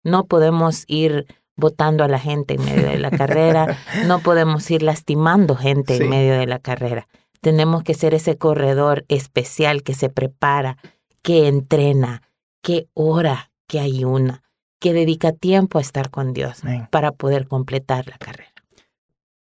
No 0.05 0.27
podemos 0.27 0.85
ir 0.87 1.27
botando 1.57 2.05
a 2.05 2.09
la 2.09 2.19
gente 2.19 2.55
en 2.55 2.65
medio 2.65 2.89
de 2.89 2.99
la 2.99 3.11
carrera, 3.17 3.79
no 4.07 4.21
podemos 4.21 4.71
ir 4.71 4.83
lastimando 4.83 5.57
gente 5.57 5.97
en 5.97 6.09
medio 6.09 6.39
de 6.39 6.47
la 6.47 6.59
carrera. 6.59 7.09
Tenemos 7.41 7.83
que 7.83 7.95
ser 7.95 8.15
ese 8.15 8.37
corredor 8.37 9.05
especial 9.09 9.83
que 9.83 9.95
se 9.95 10.09
prepara, 10.09 10.79
que 11.23 11.49
entrena, 11.49 12.23
que 12.63 12.89
ora, 12.95 13.51
que 13.67 13.81
ayuna, 13.81 14.43
que 14.81 14.93
dedica 14.93 15.33
tiempo 15.33 15.79
a 15.79 15.83
estar 15.83 16.11
con 16.11 16.33
Dios 16.33 16.63
para 16.91 17.13
poder 17.13 17.47
completar 17.47 18.09
la 18.09 18.19
carrera. 18.19 18.54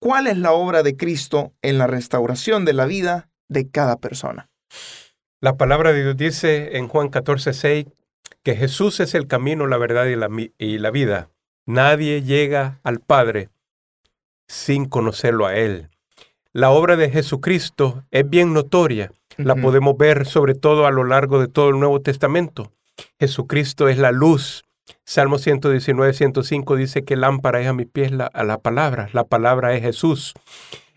¿Cuál 0.04 0.26
es 0.26 0.36
la 0.36 0.52
obra 0.52 0.82
de 0.82 0.98
Cristo 0.98 1.54
en 1.62 1.78
la 1.78 1.86
restauración 1.86 2.66
de 2.66 2.74
la 2.74 2.84
vida 2.84 3.30
de 3.48 3.70
cada 3.70 3.96
persona? 3.96 4.50
La 5.40 5.56
palabra 5.56 5.94
de 5.94 6.02
Dios 6.02 6.16
dice 6.18 6.76
en 6.76 6.88
Juan 6.88 7.08
14, 7.08 7.54
6 7.54 7.86
que 8.42 8.54
Jesús 8.54 9.00
es 9.00 9.14
el 9.14 9.26
camino, 9.26 9.66
la 9.66 9.78
verdad 9.78 10.04
y 10.04 10.14
la, 10.14 10.28
y 10.58 10.76
la 10.76 10.90
vida. 10.90 11.30
Nadie 11.64 12.20
llega 12.20 12.80
al 12.82 13.00
Padre 13.00 13.48
sin 14.46 14.84
conocerlo 14.84 15.46
a 15.46 15.56
Él. 15.56 15.88
La 16.52 16.70
obra 16.70 16.96
de 16.96 17.08
Jesucristo 17.08 18.04
es 18.10 18.28
bien 18.28 18.52
notoria. 18.52 19.10
La 19.38 19.54
podemos 19.54 19.96
ver 19.96 20.26
sobre 20.26 20.54
todo 20.54 20.86
a 20.86 20.90
lo 20.90 21.04
largo 21.04 21.40
de 21.40 21.48
todo 21.48 21.70
el 21.70 21.78
Nuevo 21.78 22.02
Testamento. 22.02 22.74
Jesucristo 23.18 23.88
es 23.88 23.96
la 23.96 24.12
luz. 24.12 24.63
Salmo 25.04 25.38
119, 25.38 26.12
105 26.12 26.76
dice 26.76 27.04
que 27.04 27.16
lámpara 27.16 27.60
es 27.60 27.66
a 27.66 27.72
mis 27.72 27.86
pies 27.86 28.12
la, 28.12 28.26
a 28.26 28.44
la 28.44 28.58
palabra. 28.58 29.08
La 29.12 29.24
palabra 29.24 29.74
es 29.74 29.82
Jesús. 29.82 30.34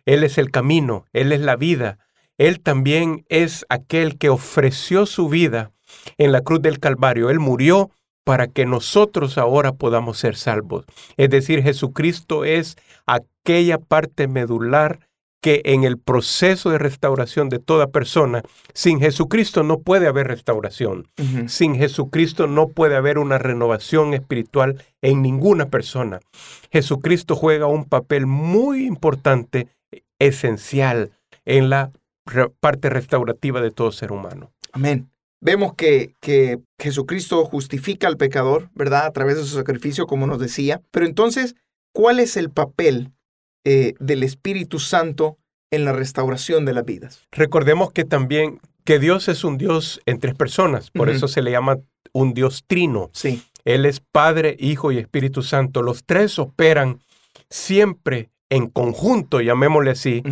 Él 0.06 0.24
es 0.24 0.38
el 0.38 0.51
camino, 0.51 1.06
Él 1.13 1.32
es 1.32 1.41
la 1.41 1.56
vida. 1.56 2.00
Él 2.38 2.60
también 2.62 3.25
es 3.29 3.65
aquel 3.70 4.17
que 4.17 4.29
ofreció 4.29 5.06
su 5.06 5.27
vida 5.27 5.72
en 6.17 6.32
la 6.32 6.41
cruz 6.41 6.62
del 6.62 6.79
Calvario. 6.79 7.29
Él 7.29 7.39
murió 7.39 7.91
para 8.24 8.48
que 8.48 8.65
nosotros 8.65 9.38
ahora 9.38 9.74
podamos 9.74 10.17
ser 10.17 10.36
salvos. 10.36 10.86
Es 11.15 11.29
decir, 11.29 11.63
Jesucristo 11.63 12.44
es 12.44 12.75
aquella 13.06 13.77
parte 13.77 14.27
medular 14.27 15.00
que 15.41 15.62
en 15.65 15.84
el 15.84 15.98
proceso 15.98 16.70
de 16.70 16.79
restauración 16.79 17.50
de 17.50 17.60
toda 17.60 17.88
persona, 17.88 18.41
sin 18.74 19.00
Jesucristo 19.00 19.63
no 19.63 19.79
puede 19.79 20.08
haber 20.08 20.27
restauración. 20.27 21.08
Sin 21.48 21.75
Jesucristo 21.75 22.48
no 22.48 22.70
puede 22.70 22.96
haber 22.96 23.17
una 23.17 23.38
renovación 23.38 24.13
espiritual 24.13 24.84
en 25.01 25.22
ninguna 25.22 25.70
persona. 25.70 26.20
Jesucristo 26.72 27.36
juega 27.36 27.67
un 27.67 27.86
papel 27.86 28.25
muy 28.25 28.86
importante, 28.86 29.67
esencial, 30.20 31.12
en 31.46 31.70
la 31.70 31.91
parte 32.60 32.89
restaurativa 32.89 33.62
de 33.62 33.72
todo 33.72 33.91
ser 33.91 34.12
humano. 34.12 34.51
Amén. 34.72 35.10
Vemos 35.39 35.75
que, 35.75 36.13
que 36.20 36.60
Jesucristo 36.79 37.46
justifica 37.46 38.08
al 38.08 38.17
pecador, 38.17 38.70
¿verdad? 38.74 39.06
A 39.06 39.12
través 39.12 39.38
de 39.38 39.44
su 39.44 39.56
sacrificio, 39.56 40.08
como 40.08 40.25
nos 40.25 40.39
decía. 40.39 40.82
Pero 40.91 41.06
entonces, 41.06 41.56
¿cuál 41.94 42.20
es 42.20 42.38
el 42.38 42.50
papel 42.50 43.12
eh, 43.69 43.95
del 44.00 44.24
Espíritu 44.24 44.79
Santo 44.79 45.38
en 45.71 45.83
la 45.83 45.91
restauración 45.91 46.63
de 46.63 46.74
las 46.74 46.86
vidas? 46.86 47.27
Recordemos 47.33 47.91
que 47.91 48.05
también 48.05 48.62
que 48.86 48.97
Dios 48.97 49.27
es 49.27 49.43
un 49.43 49.57
Dios 49.57 50.00
en 50.05 50.21
tres 50.21 50.36
personas, 50.36 50.89
por 50.89 51.09
eso 51.09 51.27
se 51.27 51.41
le 51.41 51.51
llama 51.51 51.79
un 52.13 52.33
Dios 52.33 52.63
trino. 52.65 53.09
Sí. 53.12 53.43
Él 53.65 53.86
es 53.86 54.00
Padre, 54.00 54.55
Hijo 54.57 54.93
y 54.93 55.00
Espíritu 55.00 55.43
Santo. 55.43 55.81
Los 55.81 56.05
tres 56.05 56.39
operan 56.39 57.01
siempre 57.50 58.29
en 58.50 58.67
conjunto, 58.67 59.41
llamémosle 59.41 59.91
así. 59.91 60.24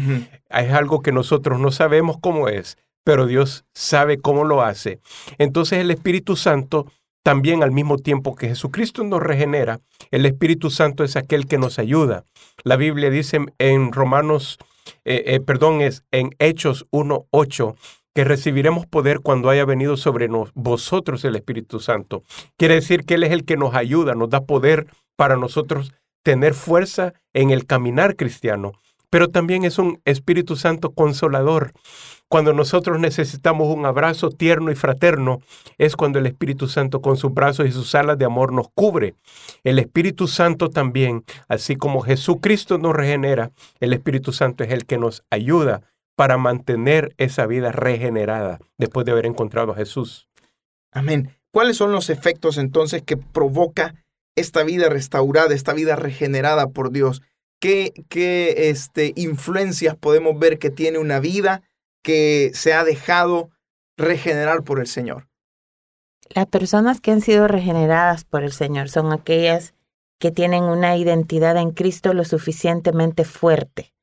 Es 0.49 0.71
algo 0.71 1.01
que 1.01 1.11
nosotros 1.11 1.59
no 1.59 1.71
sabemos 1.71 2.15
cómo 2.21 2.47
es, 2.47 2.77
pero 3.03 3.27
Dios 3.27 3.65
sabe 3.73 4.17
cómo 4.19 4.45
lo 4.45 4.61
hace. 4.61 5.01
Entonces 5.37 5.79
el 5.79 5.91
Espíritu 5.91 6.37
Santo 6.37 6.89
también 7.25 7.63
al 7.63 7.71
mismo 7.71 7.97
tiempo 7.97 8.35
que 8.35 8.49
Jesucristo 8.49 9.03
nos 9.03 9.19
regenera, 9.19 9.81
el 10.11 10.27
Espíritu 10.27 10.69
Santo 10.69 11.03
es 11.03 11.15
aquel 11.15 11.47
que 11.47 11.57
nos 11.57 11.79
ayuda. 11.79 12.23
La 12.63 12.75
Biblia 12.75 13.09
dice 13.09 13.39
en 13.57 13.91
Romanos, 13.91 14.59
eh, 15.05 15.23
eh, 15.25 15.39
perdón, 15.39 15.81
es 15.81 16.03
en 16.11 16.35
Hechos 16.37 16.85
1.8, 16.91 17.75
que 18.13 18.25
recibiremos 18.25 18.85
poder 18.85 19.21
cuando 19.21 19.49
haya 19.49 19.65
venido 19.65 19.97
sobre 19.97 20.29
vosotros 20.53 21.25
el 21.25 21.35
Espíritu 21.35 21.79
Santo. 21.79 22.21
Quiere 22.57 22.75
decir 22.75 23.05
que 23.05 23.15
Él 23.15 23.23
es 23.23 23.31
el 23.31 23.43
que 23.43 23.57
nos 23.57 23.73
ayuda, 23.73 24.13
nos 24.13 24.29
da 24.29 24.45
poder 24.45 24.85
para 25.15 25.35
nosotros 25.35 25.93
tener 26.21 26.53
fuerza 26.53 27.15
en 27.33 27.49
el 27.49 27.65
caminar 27.65 28.17
cristiano. 28.17 28.73
Pero 29.15 29.29
también 29.29 29.63
es 29.63 29.79
un 29.79 30.01
Espíritu 30.03 30.57
Santo 30.57 30.91
consolador. 30.91 31.71
Cuando 32.27 32.51
nosotros 32.51 32.99
necesitamos 32.99 33.73
un 33.73 33.85
abrazo 33.85 34.29
tierno 34.29 34.71
y 34.71 34.75
fraterno, 34.75 35.39
es 35.77 35.95
cuando 35.95 36.19
el 36.19 36.25
Espíritu 36.25 36.67
Santo 36.67 37.01
con 37.01 37.15
sus 37.15 37.33
brazos 37.33 37.65
y 37.65 37.71
sus 37.71 37.95
alas 37.95 38.17
de 38.17 38.25
amor 38.25 38.51
nos 38.51 38.67
cubre. 38.75 39.15
El 39.63 39.79
Espíritu 39.79 40.27
Santo 40.27 40.69
también, 40.69 41.23
así 41.47 41.77
como 41.77 42.01
Jesucristo 42.01 42.77
nos 42.77 42.93
regenera, 42.93 43.51
el 43.79 43.93
Espíritu 43.93 44.33
Santo 44.33 44.65
es 44.65 44.71
el 44.71 44.85
que 44.85 44.97
nos 44.97 45.23
ayuda 45.29 45.81
para 46.17 46.37
mantener 46.37 47.13
esa 47.15 47.45
vida 47.45 47.71
regenerada 47.71 48.59
después 48.77 49.05
de 49.05 49.13
haber 49.13 49.27
encontrado 49.27 49.71
a 49.71 49.77
Jesús. 49.77 50.27
Amén. 50.91 51.29
¿Cuáles 51.53 51.77
son 51.77 51.93
los 51.93 52.09
efectos 52.09 52.57
entonces 52.57 53.01
que 53.01 53.15
provoca 53.15 53.95
esta 54.35 54.63
vida 54.63 54.89
restaurada, 54.89 55.55
esta 55.55 55.73
vida 55.73 55.95
regenerada 55.95 56.67
por 56.67 56.91
Dios? 56.91 57.21
¿Qué, 57.59 57.93
qué 58.09 58.69
este, 58.69 59.13
influencias 59.15 59.95
podemos 59.95 60.37
ver 60.37 60.59
que 60.59 60.69
tiene 60.69 60.99
una 60.99 61.19
vida 61.19 61.63
que 62.05 62.51
se 62.53 62.73
ha 62.73 62.83
dejado 62.83 63.49
regenerar 63.97 64.63
por 64.63 64.79
el 64.79 64.87
Señor. 64.87 65.27
Las 66.29 66.45
personas 66.47 67.01
que 67.01 67.11
han 67.11 67.21
sido 67.21 67.47
regeneradas 67.47 68.23
por 68.23 68.43
el 68.43 68.51
Señor 68.51 68.89
son 68.89 69.11
aquellas 69.11 69.73
que 70.19 70.31
tienen 70.31 70.63
una 70.63 70.95
identidad 70.97 71.57
en 71.57 71.71
Cristo 71.71 72.13
lo 72.13 72.23
suficientemente 72.23 73.25
fuerte, 73.25 73.93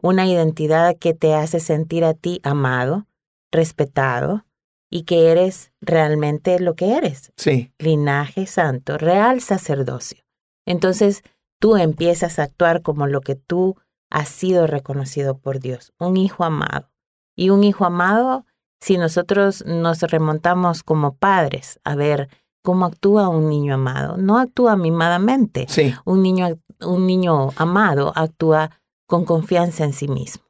una 0.00 0.26
identidad 0.26 0.96
que 0.98 1.14
te 1.14 1.34
hace 1.34 1.60
sentir 1.60 2.04
a 2.04 2.14
ti 2.14 2.40
amado, 2.42 3.06
respetado 3.52 4.44
y 4.90 5.04
que 5.04 5.30
eres 5.30 5.72
realmente 5.80 6.58
lo 6.58 6.74
que 6.74 6.96
eres. 6.96 7.32
Sí. 7.36 7.70
Linaje 7.78 8.46
santo, 8.46 8.98
real 8.98 9.40
sacerdocio. 9.40 10.24
Entonces 10.66 11.22
tú 11.62 11.76
empiezas 11.76 12.40
a 12.40 12.42
actuar 12.42 12.82
como 12.82 13.06
lo 13.06 13.20
que 13.20 13.36
tú 13.36 13.76
has 14.10 14.28
sido 14.28 14.66
reconocido 14.66 15.38
por 15.38 15.60
Dios, 15.60 15.92
un 15.96 16.16
hijo 16.16 16.42
amado, 16.42 16.90
y 17.36 17.50
un 17.50 17.62
hijo 17.62 17.84
amado, 17.84 18.44
si 18.80 18.98
nosotros 18.98 19.64
nos 19.64 20.00
remontamos 20.00 20.82
como 20.82 21.14
padres 21.14 21.78
a 21.84 21.94
ver 21.94 22.28
cómo 22.64 22.84
actúa 22.84 23.28
un 23.28 23.48
niño 23.48 23.74
amado, 23.74 24.16
no 24.16 24.38
actúa 24.38 24.74
mimadamente. 24.76 25.66
Sí. 25.68 25.94
Un, 26.04 26.24
niño, 26.24 26.58
un 26.80 27.06
niño 27.06 27.50
amado 27.54 28.12
actúa 28.16 28.72
con 29.06 29.24
confianza 29.24 29.84
en 29.84 29.92
sí 29.92 30.08
mismo. 30.08 30.42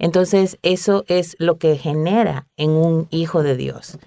Entonces, 0.00 0.58
eso 0.62 1.04
es 1.06 1.36
lo 1.38 1.58
que 1.58 1.76
genera 1.76 2.48
en 2.56 2.70
un 2.70 3.06
hijo 3.10 3.44
de 3.44 3.56
Dios. 3.56 4.00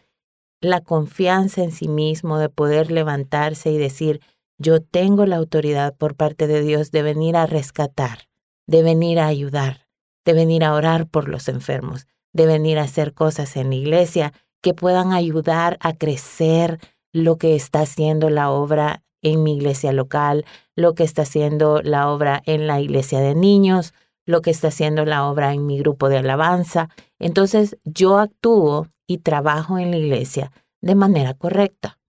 La 0.60 0.82
confianza 0.82 1.64
en 1.64 1.72
sí 1.72 1.88
mismo 1.88 2.38
de 2.38 2.50
poder 2.50 2.92
levantarse 2.92 3.72
y 3.72 3.78
decir, 3.78 4.20
yo 4.57 4.81
tengo 4.81 5.25
la 5.25 5.38
autoridad 5.38 5.95
por 5.95 6.15
parte 6.15 6.48
de 6.48 6.62
Dios 6.62 6.91
de 6.91 7.01
venir 7.01 7.36
a 7.36 7.45
rescatar, 7.45 8.29
de 8.67 8.83
venir 8.83 9.19
a 9.19 9.27
ayudar, 9.27 9.88
de 10.25 10.33
venir 10.33 10.63
a 10.63 10.74
orar 10.74 11.07
por 11.07 11.27
los 11.27 11.48
enfermos, 11.48 12.07
de 12.33 12.45
venir 12.45 12.79
a 12.79 12.83
hacer 12.83 13.13
cosas 13.13 13.55
en 13.57 13.69
la 13.69 13.75
iglesia 13.75 14.33
que 14.62 14.74
puedan 14.74 15.12
ayudar 15.12 15.77
a 15.81 15.93
crecer 15.93 16.79
lo 17.12 17.38
que 17.38 17.55
está 17.55 17.81
haciendo 17.81 18.29
la 18.29 18.50
obra 18.50 19.03
en 19.22 19.43
mi 19.43 19.55
iglesia 19.55 19.91
local, 19.93 20.45
lo 20.75 20.95
que 20.95 21.03
está 21.03 21.24
haciendo 21.24 21.81
la 21.81 22.10
obra 22.10 22.41
en 22.45 22.67
la 22.67 22.79
iglesia 22.79 23.19
de 23.19 23.36
niños, 23.36 23.93
lo 24.25 24.41
que 24.41 24.51
está 24.51 24.69
haciendo 24.69 25.05
la 25.05 25.27
obra 25.27 25.53
en 25.53 25.65
mi 25.65 25.79
grupo 25.79 26.10
de 26.10 26.17
alabanza. 26.17 26.89
Entonces 27.19 27.77
yo 27.83 28.17
actúo 28.17 28.88
y 29.07 29.19
trabajo 29.19 29.77
en 29.77 29.91
la 29.91 29.98
iglesia 29.98 30.51
de 30.81 30.95
manera 30.95 31.33
correcta. 31.33 32.00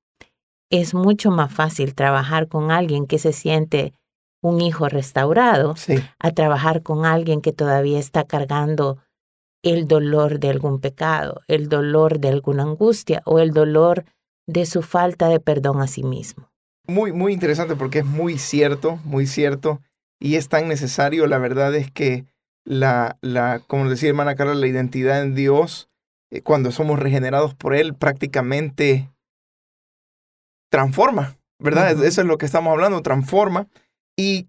Es 0.76 0.92
mucho 0.92 1.30
más 1.30 1.54
fácil 1.54 1.94
trabajar 1.94 2.48
con 2.48 2.72
alguien 2.72 3.06
que 3.06 3.20
se 3.20 3.32
siente 3.32 3.92
un 4.42 4.60
hijo 4.60 4.88
restaurado 4.88 5.76
a 6.18 6.30
trabajar 6.32 6.82
con 6.82 7.06
alguien 7.06 7.40
que 7.40 7.52
todavía 7.52 8.00
está 8.00 8.24
cargando 8.24 8.98
el 9.62 9.86
dolor 9.86 10.40
de 10.40 10.50
algún 10.50 10.80
pecado, 10.80 11.42
el 11.46 11.68
dolor 11.68 12.18
de 12.18 12.30
alguna 12.30 12.64
angustia 12.64 13.22
o 13.24 13.38
el 13.38 13.52
dolor 13.52 14.04
de 14.48 14.66
su 14.66 14.82
falta 14.82 15.28
de 15.28 15.38
perdón 15.38 15.80
a 15.80 15.86
sí 15.86 16.02
mismo. 16.02 16.50
Muy, 16.88 17.12
muy 17.12 17.32
interesante 17.32 17.76
porque 17.76 18.00
es 18.00 18.04
muy 18.04 18.36
cierto, 18.36 18.98
muy 19.04 19.28
cierto 19.28 19.80
y 20.18 20.34
es 20.34 20.48
tan 20.48 20.66
necesario. 20.66 21.28
La 21.28 21.38
verdad 21.38 21.72
es 21.76 21.88
que 21.92 22.24
la, 22.64 23.16
la 23.20 23.60
como 23.60 23.88
decía 23.88 24.08
hermana 24.08 24.34
Carla, 24.34 24.54
la 24.54 24.66
identidad 24.66 25.22
en 25.22 25.36
Dios, 25.36 25.88
eh, 26.32 26.42
cuando 26.42 26.72
somos 26.72 26.98
regenerados 26.98 27.54
por 27.54 27.76
Él, 27.76 27.94
prácticamente 27.94 29.13
transforma, 30.70 31.36
¿verdad? 31.58 32.04
Eso 32.04 32.20
es 32.20 32.26
lo 32.26 32.38
que 32.38 32.46
estamos 32.46 32.72
hablando, 32.72 33.02
transforma. 33.02 33.68
Y 34.16 34.48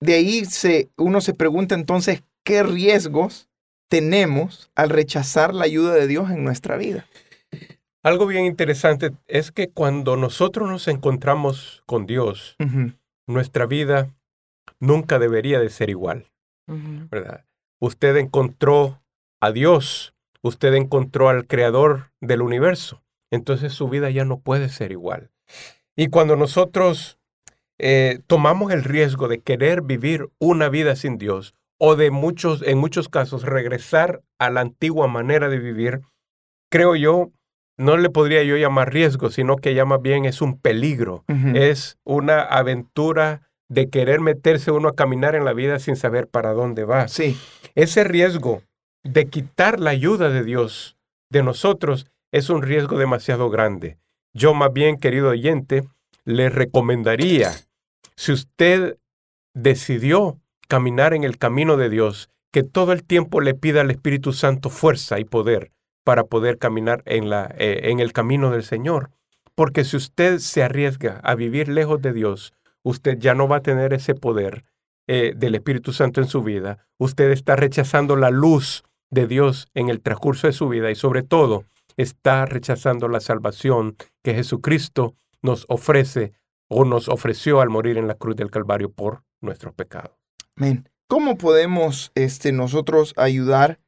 de 0.00 0.14
ahí 0.14 0.44
se, 0.44 0.90
uno 0.96 1.20
se 1.20 1.34
pregunta 1.34 1.74
entonces 1.74 2.22
qué 2.44 2.62
riesgos 2.62 3.48
tenemos 3.88 4.70
al 4.74 4.90
rechazar 4.90 5.54
la 5.54 5.64
ayuda 5.64 5.94
de 5.94 6.06
Dios 6.06 6.30
en 6.30 6.44
nuestra 6.44 6.76
vida. 6.76 7.06
Algo 8.02 8.26
bien 8.26 8.44
interesante 8.44 9.12
es 9.26 9.50
que 9.50 9.70
cuando 9.70 10.16
nosotros 10.16 10.68
nos 10.70 10.88
encontramos 10.88 11.82
con 11.86 12.06
Dios, 12.06 12.56
nuestra 13.26 13.66
vida 13.66 14.14
nunca 14.78 15.18
debería 15.18 15.58
de 15.58 15.68
ser 15.68 15.90
igual, 15.90 16.30
¿verdad? 16.66 17.44
Usted 17.80 18.16
encontró 18.16 19.02
a 19.40 19.52
Dios, 19.52 20.14
usted 20.42 20.74
encontró 20.74 21.28
al 21.28 21.46
creador 21.46 22.12
del 22.20 22.42
universo, 22.42 23.02
entonces 23.30 23.72
su 23.72 23.88
vida 23.88 24.10
ya 24.10 24.24
no 24.24 24.40
puede 24.40 24.68
ser 24.68 24.92
igual. 24.92 25.30
Y 25.96 26.08
cuando 26.08 26.36
nosotros 26.36 27.18
eh, 27.78 28.20
tomamos 28.26 28.72
el 28.72 28.84
riesgo 28.84 29.28
de 29.28 29.40
querer 29.40 29.82
vivir 29.82 30.28
una 30.38 30.68
vida 30.68 30.96
sin 30.96 31.18
Dios 31.18 31.54
o 31.78 31.96
de 31.96 32.10
muchos, 32.10 32.62
en 32.62 32.78
muchos 32.78 33.08
casos, 33.08 33.42
regresar 33.44 34.22
a 34.38 34.50
la 34.50 34.60
antigua 34.60 35.06
manera 35.06 35.48
de 35.48 35.58
vivir, 35.58 36.00
creo 36.70 36.96
yo, 36.96 37.30
no 37.76 37.96
le 37.96 38.10
podría 38.10 38.42
yo 38.42 38.56
llamar 38.56 38.92
riesgo, 38.92 39.30
sino 39.30 39.56
que 39.56 39.74
llama 39.74 39.98
bien 39.98 40.24
es 40.24 40.42
un 40.42 40.58
peligro, 40.58 41.24
es 41.54 41.96
una 42.04 42.42
aventura 42.42 43.48
de 43.68 43.88
querer 43.88 44.20
meterse 44.20 44.72
uno 44.72 44.88
a 44.88 44.94
caminar 44.94 45.36
en 45.36 45.44
la 45.44 45.52
vida 45.52 45.78
sin 45.78 45.94
saber 45.94 46.26
para 46.26 46.52
dónde 46.52 46.84
va. 46.84 47.06
Sí. 47.06 47.38
Ese 47.76 48.02
riesgo 48.02 48.62
de 49.04 49.28
quitar 49.28 49.78
la 49.78 49.90
ayuda 49.90 50.30
de 50.30 50.42
Dios 50.42 50.96
de 51.30 51.42
nosotros 51.44 52.06
es 52.32 52.50
un 52.50 52.62
riesgo 52.62 52.98
demasiado 52.98 53.50
grande. 53.50 53.98
Yo 54.32 54.54
más 54.54 54.72
bien, 54.72 54.98
querido 54.98 55.30
oyente, 55.30 55.84
le 56.24 56.50
recomendaría, 56.50 57.52
si 58.16 58.32
usted 58.32 58.98
decidió 59.54 60.38
caminar 60.68 61.14
en 61.14 61.24
el 61.24 61.38
camino 61.38 61.76
de 61.76 61.88
Dios, 61.88 62.30
que 62.52 62.62
todo 62.62 62.92
el 62.92 63.04
tiempo 63.04 63.40
le 63.40 63.54
pida 63.54 63.80
al 63.80 63.90
Espíritu 63.90 64.32
Santo 64.32 64.70
fuerza 64.70 65.18
y 65.18 65.24
poder 65.24 65.72
para 66.04 66.24
poder 66.24 66.58
caminar 66.58 67.02
en, 67.04 67.28
la, 67.28 67.54
eh, 67.58 67.80
en 67.84 68.00
el 68.00 68.12
camino 68.12 68.50
del 68.50 68.62
Señor. 68.62 69.10
Porque 69.54 69.84
si 69.84 69.96
usted 69.96 70.38
se 70.38 70.62
arriesga 70.62 71.20
a 71.22 71.34
vivir 71.34 71.68
lejos 71.68 72.00
de 72.00 72.12
Dios, 72.12 72.54
usted 72.82 73.18
ya 73.18 73.34
no 73.34 73.48
va 73.48 73.56
a 73.56 73.62
tener 73.62 73.92
ese 73.92 74.14
poder 74.14 74.64
eh, 75.06 75.32
del 75.36 75.54
Espíritu 75.54 75.92
Santo 75.92 76.20
en 76.20 76.28
su 76.28 76.42
vida. 76.42 76.86
Usted 76.98 77.30
está 77.30 77.56
rechazando 77.56 78.16
la 78.16 78.30
luz 78.30 78.84
de 79.10 79.26
Dios 79.26 79.68
en 79.74 79.88
el 79.88 80.00
transcurso 80.00 80.46
de 80.46 80.52
su 80.52 80.68
vida 80.68 80.90
y 80.90 80.94
sobre 80.94 81.22
todo 81.22 81.64
está 81.98 82.46
rechazando 82.46 83.08
la 83.08 83.20
salvación 83.20 83.96
que 84.22 84.32
Jesucristo 84.32 85.16
nos 85.42 85.66
ofrece 85.68 86.32
o 86.68 86.84
nos 86.84 87.08
ofreció 87.08 87.60
al 87.60 87.68
morir 87.68 87.98
en 87.98 88.06
la 88.06 88.14
cruz 88.14 88.36
del 88.36 88.50
Calvario 88.50 88.90
por 88.90 89.24
nuestros 89.40 89.74
pecados. 89.74 90.16
Amén. 90.56 90.88
¿Cómo 91.08 91.36
podemos 91.36 92.12
este, 92.14 92.52
nosotros 92.52 93.14
ayudar 93.16 93.80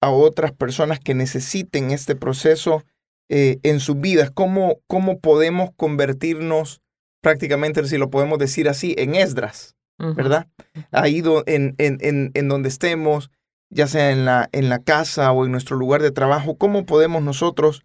a 0.00 0.10
otras 0.10 0.52
personas 0.52 1.00
que 1.00 1.14
necesiten 1.14 1.90
este 1.90 2.16
proceso 2.16 2.84
eh, 3.28 3.58
en 3.62 3.80
sus 3.80 3.98
vidas? 3.98 4.30
¿Cómo, 4.30 4.80
¿Cómo 4.86 5.20
podemos 5.20 5.70
convertirnos 5.76 6.82
prácticamente, 7.22 7.86
si 7.86 7.96
lo 7.96 8.10
podemos 8.10 8.38
decir 8.38 8.68
así, 8.68 8.94
en 8.98 9.14
Esdras? 9.14 9.76
¿Verdad? 9.96 10.48
Ahí 10.90 11.22
en, 11.46 11.76
en, 11.78 12.30
en 12.34 12.48
donde 12.48 12.68
estemos, 12.68 13.30
ya 13.74 13.88
sea 13.88 14.12
en 14.12 14.24
la, 14.24 14.48
en 14.52 14.68
la 14.68 14.78
casa 14.78 15.32
o 15.32 15.44
en 15.44 15.52
nuestro 15.52 15.76
lugar 15.76 16.00
de 16.00 16.12
trabajo, 16.12 16.56
¿cómo 16.56 16.86
podemos 16.86 17.22
nosotros 17.22 17.82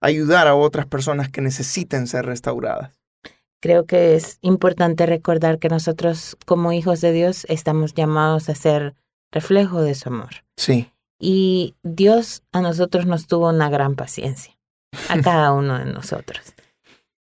ayudar 0.00 0.46
a 0.46 0.54
otras 0.54 0.86
personas 0.86 1.28
que 1.28 1.40
necesiten 1.40 2.06
ser 2.06 2.26
restauradas? 2.26 3.00
Creo 3.60 3.84
que 3.84 4.14
es 4.14 4.38
importante 4.40 5.04
recordar 5.04 5.58
que 5.58 5.68
nosotros 5.68 6.36
como 6.46 6.72
hijos 6.72 7.00
de 7.00 7.12
Dios 7.12 7.44
estamos 7.48 7.92
llamados 7.94 8.48
a 8.48 8.54
ser 8.54 8.94
reflejo 9.32 9.82
de 9.82 9.94
su 9.94 10.08
amor. 10.08 10.44
Sí. 10.56 10.90
Y 11.18 11.74
Dios 11.82 12.42
a 12.52 12.60
nosotros 12.60 13.06
nos 13.06 13.26
tuvo 13.26 13.50
una 13.50 13.68
gran 13.68 13.96
paciencia, 13.96 14.56
a 15.08 15.20
cada 15.22 15.52
uno 15.52 15.78
de 15.78 15.86
nosotros. 15.86 16.54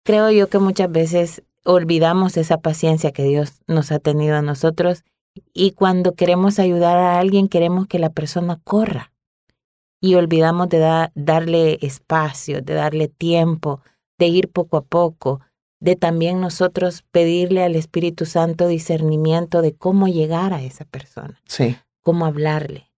Creo 0.04 0.30
yo 0.32 0.48
que 0.48 0.60
muchas 0.60 0.92
veces 0.92 1.44
olvidamos 1.63 2.38
esa 2.38 2.60
paciencia 2.60 3.12
que 3.12 3.24
Dios 3.24 3.62
nos 3.68 3.92
ha 3.92 4.00
tenido 4.00 4.36
a 4.36 4.42
nosotros 4.42 5.04
y 5.54 5.72
cuando 5.72 6.14
queremos 6.14 6.60
ayudar 6.60 6.98
a 6.98 7.20
alguien, 7.20 7.48
queremos 7.48 7.88
que 7.88 8.00
la 8.00 8.10
persona 8.10 8.60
corra. 8.64 9.12
Y 10.01 10.16
olvidamos 10.16 10.70
de 10.70 11.10
darle 11.14 11.77
espacio, 11.82 12.62
de 12.62 12.74
darle 12.74 13.08
tiempo, 13.08 13.82
de 14.18 14.27
ir 14.27 14.50
poco 14.50 14.77
a 14.77 14.82
poco, 14.82 15.42
de 15.79 15.96
también 15.96 16.40
nosotros 16.42 17.03
pedirle 17.12 17.64
al 17.64 17.75
Espíritu 17.75 18.25
Santo 18.25 18.68
discernimiento 18.68 19.62
de 19.62 19.75
cómo 19.75 20.08
llegar 20.08 20.53
a 20.53 20.64
esa 20.64 20.86
persona. 20.86 21.42
Sí. 21.46 21.77
Cómo 22.03 22.25
hablarle. 22.25 22.92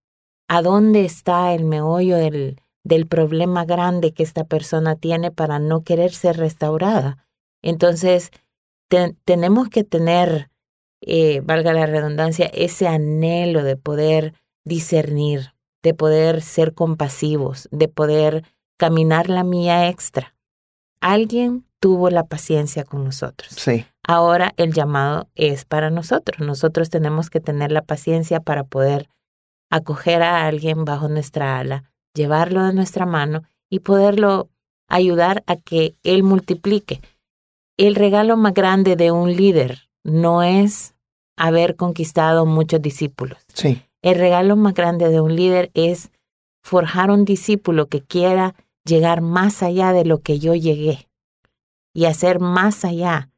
¿A 0.47 0.61
dónde 0.61 1.05
está 1.05 1.53
el 1.53 1.65
meollo 1.65 2.17
del, 2.17 2.61
del 2.83 3.07
problema 3.07 3.65
grande 3.65 4.13
que 4.13 4.23
esta 4.23 4.43
persona 4.45 4.95
tiene 4.95 5.31
para 5.31 5.59
no 5.59 5.83
querer 5.83 6.13
ser 6.13 6.37
restaurada? 6.37 7.25
Entonces, 7.61 8.31
tenemos 9.25 9.69
que 9.69 9.83
tener 9.83 10.49
eh, 11.07 11.41
valga 11.41 11.73
la 11.73 11.85
redundancia, 11.85 12.49
ese 12.53 12.87
anhelo 12.87 13.63
de 13.63 13.77
poder 13.77 14.33
discernir, 14.63 15.53
de 15.81 15.93
poder 15.93 16.41
ser 16.41 16.73
compasivos, 16.73 17.67
de 17.71 17.87
poder 17.87 18.43
caminar 18.77 19.29
la 19.29 19.43
mía 19.43 19.89
extra. 19.89 20.35
Alguien 21.01 21.65
tuvo 21.79 22.09
la 22.09 22.25
paciencia 22.25 22.85
con 22.85 23.03
nosotros. 23.03 23.51
Sí. 23.57 23.85
Ahora 24.05 24.53
el 24.57 24.73
llamado 24.73 25.27
es 25.35 25.65
para 25.65 25.89
nosotros. 25.89 26.39
Nosotros 26.39 26.89
tenemos 26.89 27.29
que 27.29 27.41
tener 27.41 27.71
la 27.71 27.81
paciencia 27.81 28.39
para 28.39 28.63
poder 28.63 29.09
acoger 29.69 30.21
a 30.21 30.45
alguien 30.45 30.85
bajo 30.85 31.09
nuestra 31.09 31.59
ala, 31.59 31.83
llevarlo 32.13 32.65
de 32.65 32.73
nuestra 32.73 33.05
mano 33.05 33.43
y 33.69 33.79
poderlo 33.79 34.49
ayudar 34.87 35.43
a 35.47 35.55
que 35.55 35.95
él 36.03 36.23
multiplique. 36.23 37.01
El 37.77 37.95
regalo 37.95 38.37
más 38.37 38.53
grande 38.53 38.95
de 38.95 39.11
un 39.11 39.35
líder 39.35 39.89
no 40.03 40.43
es 40.43 40.95
haber 41.37 41.75
conquistado 41.75 42.45
muchos 42.45 42.81
discípulos. 42.81 43.39
Sí. 43.53 43.81
El 44.01 44.15
regalo 44.15 44.55
más 44.55 44.73
grande 44.73 45.09
de 45.09 45.21
un 45.21 45.35
líder 45.35 45.71
es 45.73 46.11
forjar 46.63 47.09
un 47.09 47.25
discípulo 47.25 47.87
que 47.87 48.01
quiera 48.01 48.55
llegar 48.85 49.21
más 49.21 49.63
allá 49.63 49.93
de 49.93 50.05
lo 50.05 50.21
que 50.21 50.39
yo 50.39 50.55
llegué 50.55 51.07
y 51.93 52.05
hacer 52.05 52.39
más 52.39 52.85
allá 52.85 53.29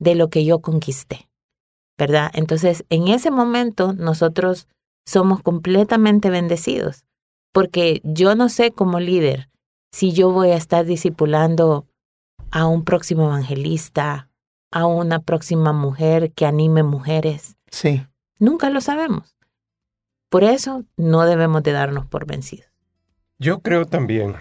de 0.00 0.14
lo 0.14 0.28
que 0.28 0.44
yo 0.44 0.60
conquisté. 0.60 1.28
¿Verdad? 1.96 2.30
Entonces, 2.34 2.84
en 2.90 3.08
ese 3.08 3.30
momento 3.30 3.92
nosotros 3.92 4.66
somos 5.06 5.42
completamente 5.42 6.30
bendecidos, 6.30 7.04
porque 7.52 8.00
yo 8.02 8.34
no 8.34 8.48
sé 8.48 8.72
como 8.72 8.98
líder 8.98 9.48
si 9.92 10.12
yo 10.12 10.32
voy 10.32 10.50
a 10.50 10.56
estar 10.56 10.86
discipulando 10.86 11.86
a 12.50 12.66
un 12.66 12.84
próximo 12.84 13.26
evangelista, 13.26 14.28
a 14.74 14.86
una 14.86 15.20
próxima 15.20 15.72
mujer 15.72 16.32
que 16.32 16.46
anime 16.46 16.82
mujeres. 16.82 17.56
Sí. 17.70 18.04
Nunca 18.40 18.70
lo 18.70 18.80
sabemos. 18.80 19.36
Por 20.28 20.42
eso 20.42 20.82
no 20.96 21.24
debemos 21.24 21.62
de 21.62 21.70
darnos 21.70 22.06
por 22.06 22.26
vencidos. 22.26 22.66
Yo 23.38 23.60
creo 23.60 23.86
también 23.86 24.34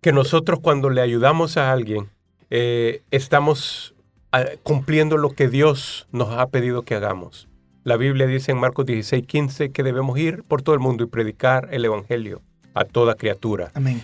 que 0.00 0.12
nosotros 0.12 0.60
cuando 0.60 0.88
le 0.88 1.00
ayudamos 1.00 1.56
a 1.56 1.72
alguien, 1.72 2.10
eh, 2.48 3.02
estamos 3.10 3.96
ah, 4.30 4.44
cumpliendo 4.62 5.16
lo 5.16 5.30
que 5.30 5.48
Dios 5.48 6.06
nos 6.12 6.30
ha 6.30 6.46
pedido 6.46 6.82
que 6.82 6.94
hagamos. 6.94 7.48
La 7.82 7.96
Biblia 7.96 8.28
dice 8.28 8.52
en 8.52 8.60
Marcos 8.60 8.86
16, 8.86 9.26
15 9.26 9.72
que 9.72 9.82
debemos 9.82 10.16
ir 10.16 10.44
por 10.44 10.62
todo 10.62 10.76
el 10.76 10.80
mundo 10.80 11.02
y 11.02 11.08
predicar 11.08 11.68
el 11.72 11.84
Evangelio 11.84 12.40
a 12.74 12.84
toda 12.84 13.16
criatura. 13.16 13.72
Amén. 13.74 14.00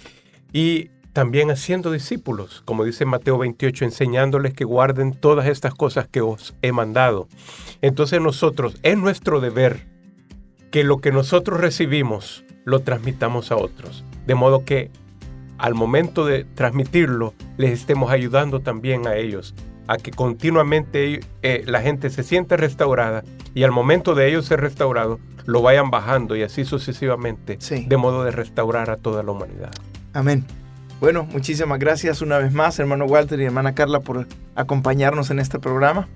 Y 0.53 0.91
también 1.19 1.51
haciendo 1.51 1.91
discípulos, 1.91 2.63
como 2.65 2.85
dice 2.85 3.05
Mateo 3.05 3.39
28, 3.39 3.87
enseñándoles 3.87 4.55
que 4.55 4.63
guarden 4.65 5.15
todas 5.15 5.49
estas 5.49 5.75
cosas 5.75 6.07
que 6.07 6.21
os 6.21 6.55
he 6.63 6.71
mandado. 6.71 7.27
Entonces 7.83 8.21
nosotros, 8.21 8.77
es 8.85 8.97
nuestro 8.97 9.41
deber 9.41 9.89
que 10.71 10.85
lo 10.85 10.99
que 10.99 11.11
nosotros 11.11 11.61
recibimos 11.61 12.45
lo 12.65 12.83
transmitamos 12.83 13.51
a 13.51 13.57
otros, 13.57 14.05
de 14.29 14.37
modo 14.37 14.65
que 14.65 14.93
al 15.59 15.75
momento 15.75 16.25
de 16.25 16.45
transmitirlo 16.45 17.35
les 17.57 17.73
estemos 17.73 18.13
ayudando 18.13 18.61
también 18.61 19.09
a 19.09 19.17
ellos, 19.17 19.57
a 19.89 19.97
que 19.97 20.13
continuamente 20.13 21.19
eh, 21.43 21.65
la 21.67 21.81
gente 21.81 22.11
se 22.11 22.23
siente 22.23 22.57
restaurada 22.57 23.25
y 23.57 23.65
al 23.65 23.73
momento 23.73 24.15
de 24.15 24.29
ellos 24.29 24.47
ser 24.47 24.61
restaurados, 24.61 25.19
lo 25.47 25.63
vayan 25.63 25.91
bajando 25.91 26.37
y 26.37 26.45
así 26.45 26.65
sucesivamente, 26.65 27.59
de 27.59 27.97
modo 27.97 28.23
de 28.23 28.31
restaurar 28.31 28.89
a 28.91 28.99
toda 28.99 29.25
la 29.25 29.33
humanidad. 29.33 29.73
Amén. 30.13 30.47
Bueno, 31.01 31.29
muchísimas 31.33 31.79
gracias 31.79 32.23
una 32.23 32.39
vez 32.39 32.53
más, 32.53 32.79
hermano 32.81 33.05
Walter 33.05 33.39
y 33.41 33.45
hermana 33.45 33.73
Carla, 33.75 34.01
por 34.01 34.27
acompañarnos 34.57 35.31
en 35.31 35.39
este 35.39 35.61
programa. 35.61 36.09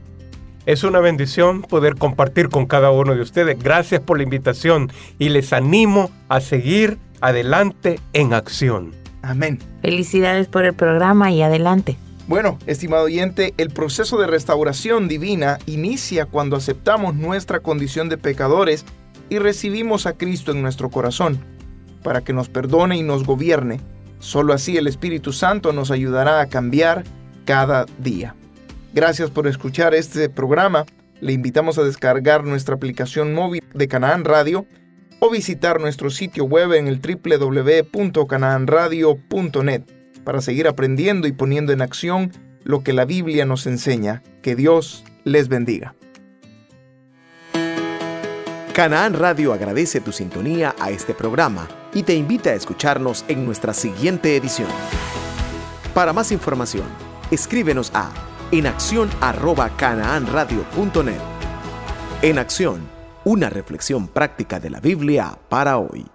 Es 0.66 0.82
una 0.82 0.98
bendición 0.98 1.62
poder 1.62 1.94
compartir 1.94 2.48
con 2.48 2.66
cada 2.66 2.90
uno 2.90 3.14
de 3.14 3.20
ustedes. 3.20 3.62
Gracias 3.62 4.00
por 4.00 4.16
la 4.16 4.24
invitación 4.24 4.90
y 5.20 5.28
les 5.28 5.52
animo 5.52 6.10
a 6.28 6.40
seguir 6.40 6.98
adelante 7.20 8.00
en 8.12 8.34
acción. 8.34 8.92
Amén. 9.22 9.60
Felicidades 9.82 10.48
por 10.48 10.64
el 10.64 10.74
programa 10.74 11.30
y 11.30 11.42
adelante. 11.42 11.96
Bueno, 12.26 12.58
estimado 12.66 13.04
oyente, 13.04 13.54
el 13.58 13.70
proceso 13.70 14.18
de 14.18 14.26
restauración 14.26 15.06
divina 15.06 15.58
inicia 15.66 16.26
cuando 16.26 16.56
aceptamos 16.56 17.14
nuestra 17.14 17.60
condición 17.60 18.08
de 18.08 18.18
pecadores 18.18 18.84
y 19.28 19.38
recibimos 19.38 20.06
a 20.06 20.14
Cristo 20.14 20.50
en 20.50 20.62
nuestro 20.62 20.90
corazón, 20.90 21.38
para 22.02 22.22
que 22.22 22.32
nos 22.32 22.48
perdone 22.48 22.96
y 22.96 23.02
nos 23.02 23.24
gobierne 23.24 23.80
Solo 24.22 24.54
así 24.54 24.76
el 24.76 24.86
Espíritu 24.86 25.32
Santo 25.32 25.72
nos 25.72 25.90
ayudará 25.90 26.40
a 26.40 26.46
cambiar 26.46 27.02
cada 27.44 27.86
día. 27.98 28.36
Gracias 28.94 29.30
por 29.30 29.48
escuchar 29.48 29.94
este 29.94 30.28
programa 30.28 30.84
Le 31.20 31.32
invitamos 31.32 31.76
a 31.76 31.82
descargar 31.82 32.44
nuestra 32.44 32.76
aplicación 32.76 33.34
móvil 33.34 33.64
de 33.74 33.88
Canaán 33.88 34.24
Radio 34.24 34.64
o 35.18 35.28
visitar 35.28 35.80
nuestro 35.80 36.08
sitio 36.08 36.44
web 36.44 36.72
en 36.74 36.86
el 36.86 37.00
www.canaanradio.net 37.00 39.82
para 40.22 40.40
seguir 40.40 40.68
aprendiendo 40.68 41.26
y 41.26 41.32
poniendo 41.32 41.72
en 41.72 41.82
acción 41.82 42.30
lo 42.62 42.84
que 42.84 42.92
la 42.92 43.04
Biblia 43.04 43.44
nos 43.44 43.66
enseña. 43.66 44.22
Que 44.40 44.54
Dios 44.54 45.02
les 45.24 45.48
bendiga. 45.48 45.96
Canaán 48.72 49.14
Radio 49.14 49.52
agradece 49.52 50.00
tu 50.00 50.12
sintonía 50.12 50.76
a 50.78 50.90
este 50.90 51.12
programa 51.12 51.66
y 51.94 52.02
te 52.02 52.14
invita 52.14 52.50
a 52.50 52.54
escucharnos 52.54 53.24
en 53.28 53.44
nuestra 53.44 53.74
siguiente 53.74 54.34
edición. 54.36 54.68
Para 55.94 56.12
más 56.12 56.32
información, 56.32 56.86
escríbenos 57.30 57.92
a 57.94 58.10
enacción@canaanradio.net. 58.50 61.20
En 62.22 62.38
acción, 62.38 62.88
una 63.24 63.50
reflexión 63.50 64.08
práctica 64.08 64.58
de 64.60 64.70
la 64.70 64.80
Biblia 64.80 65.38
para 65.48 65.78
hoy. 65.78 66.06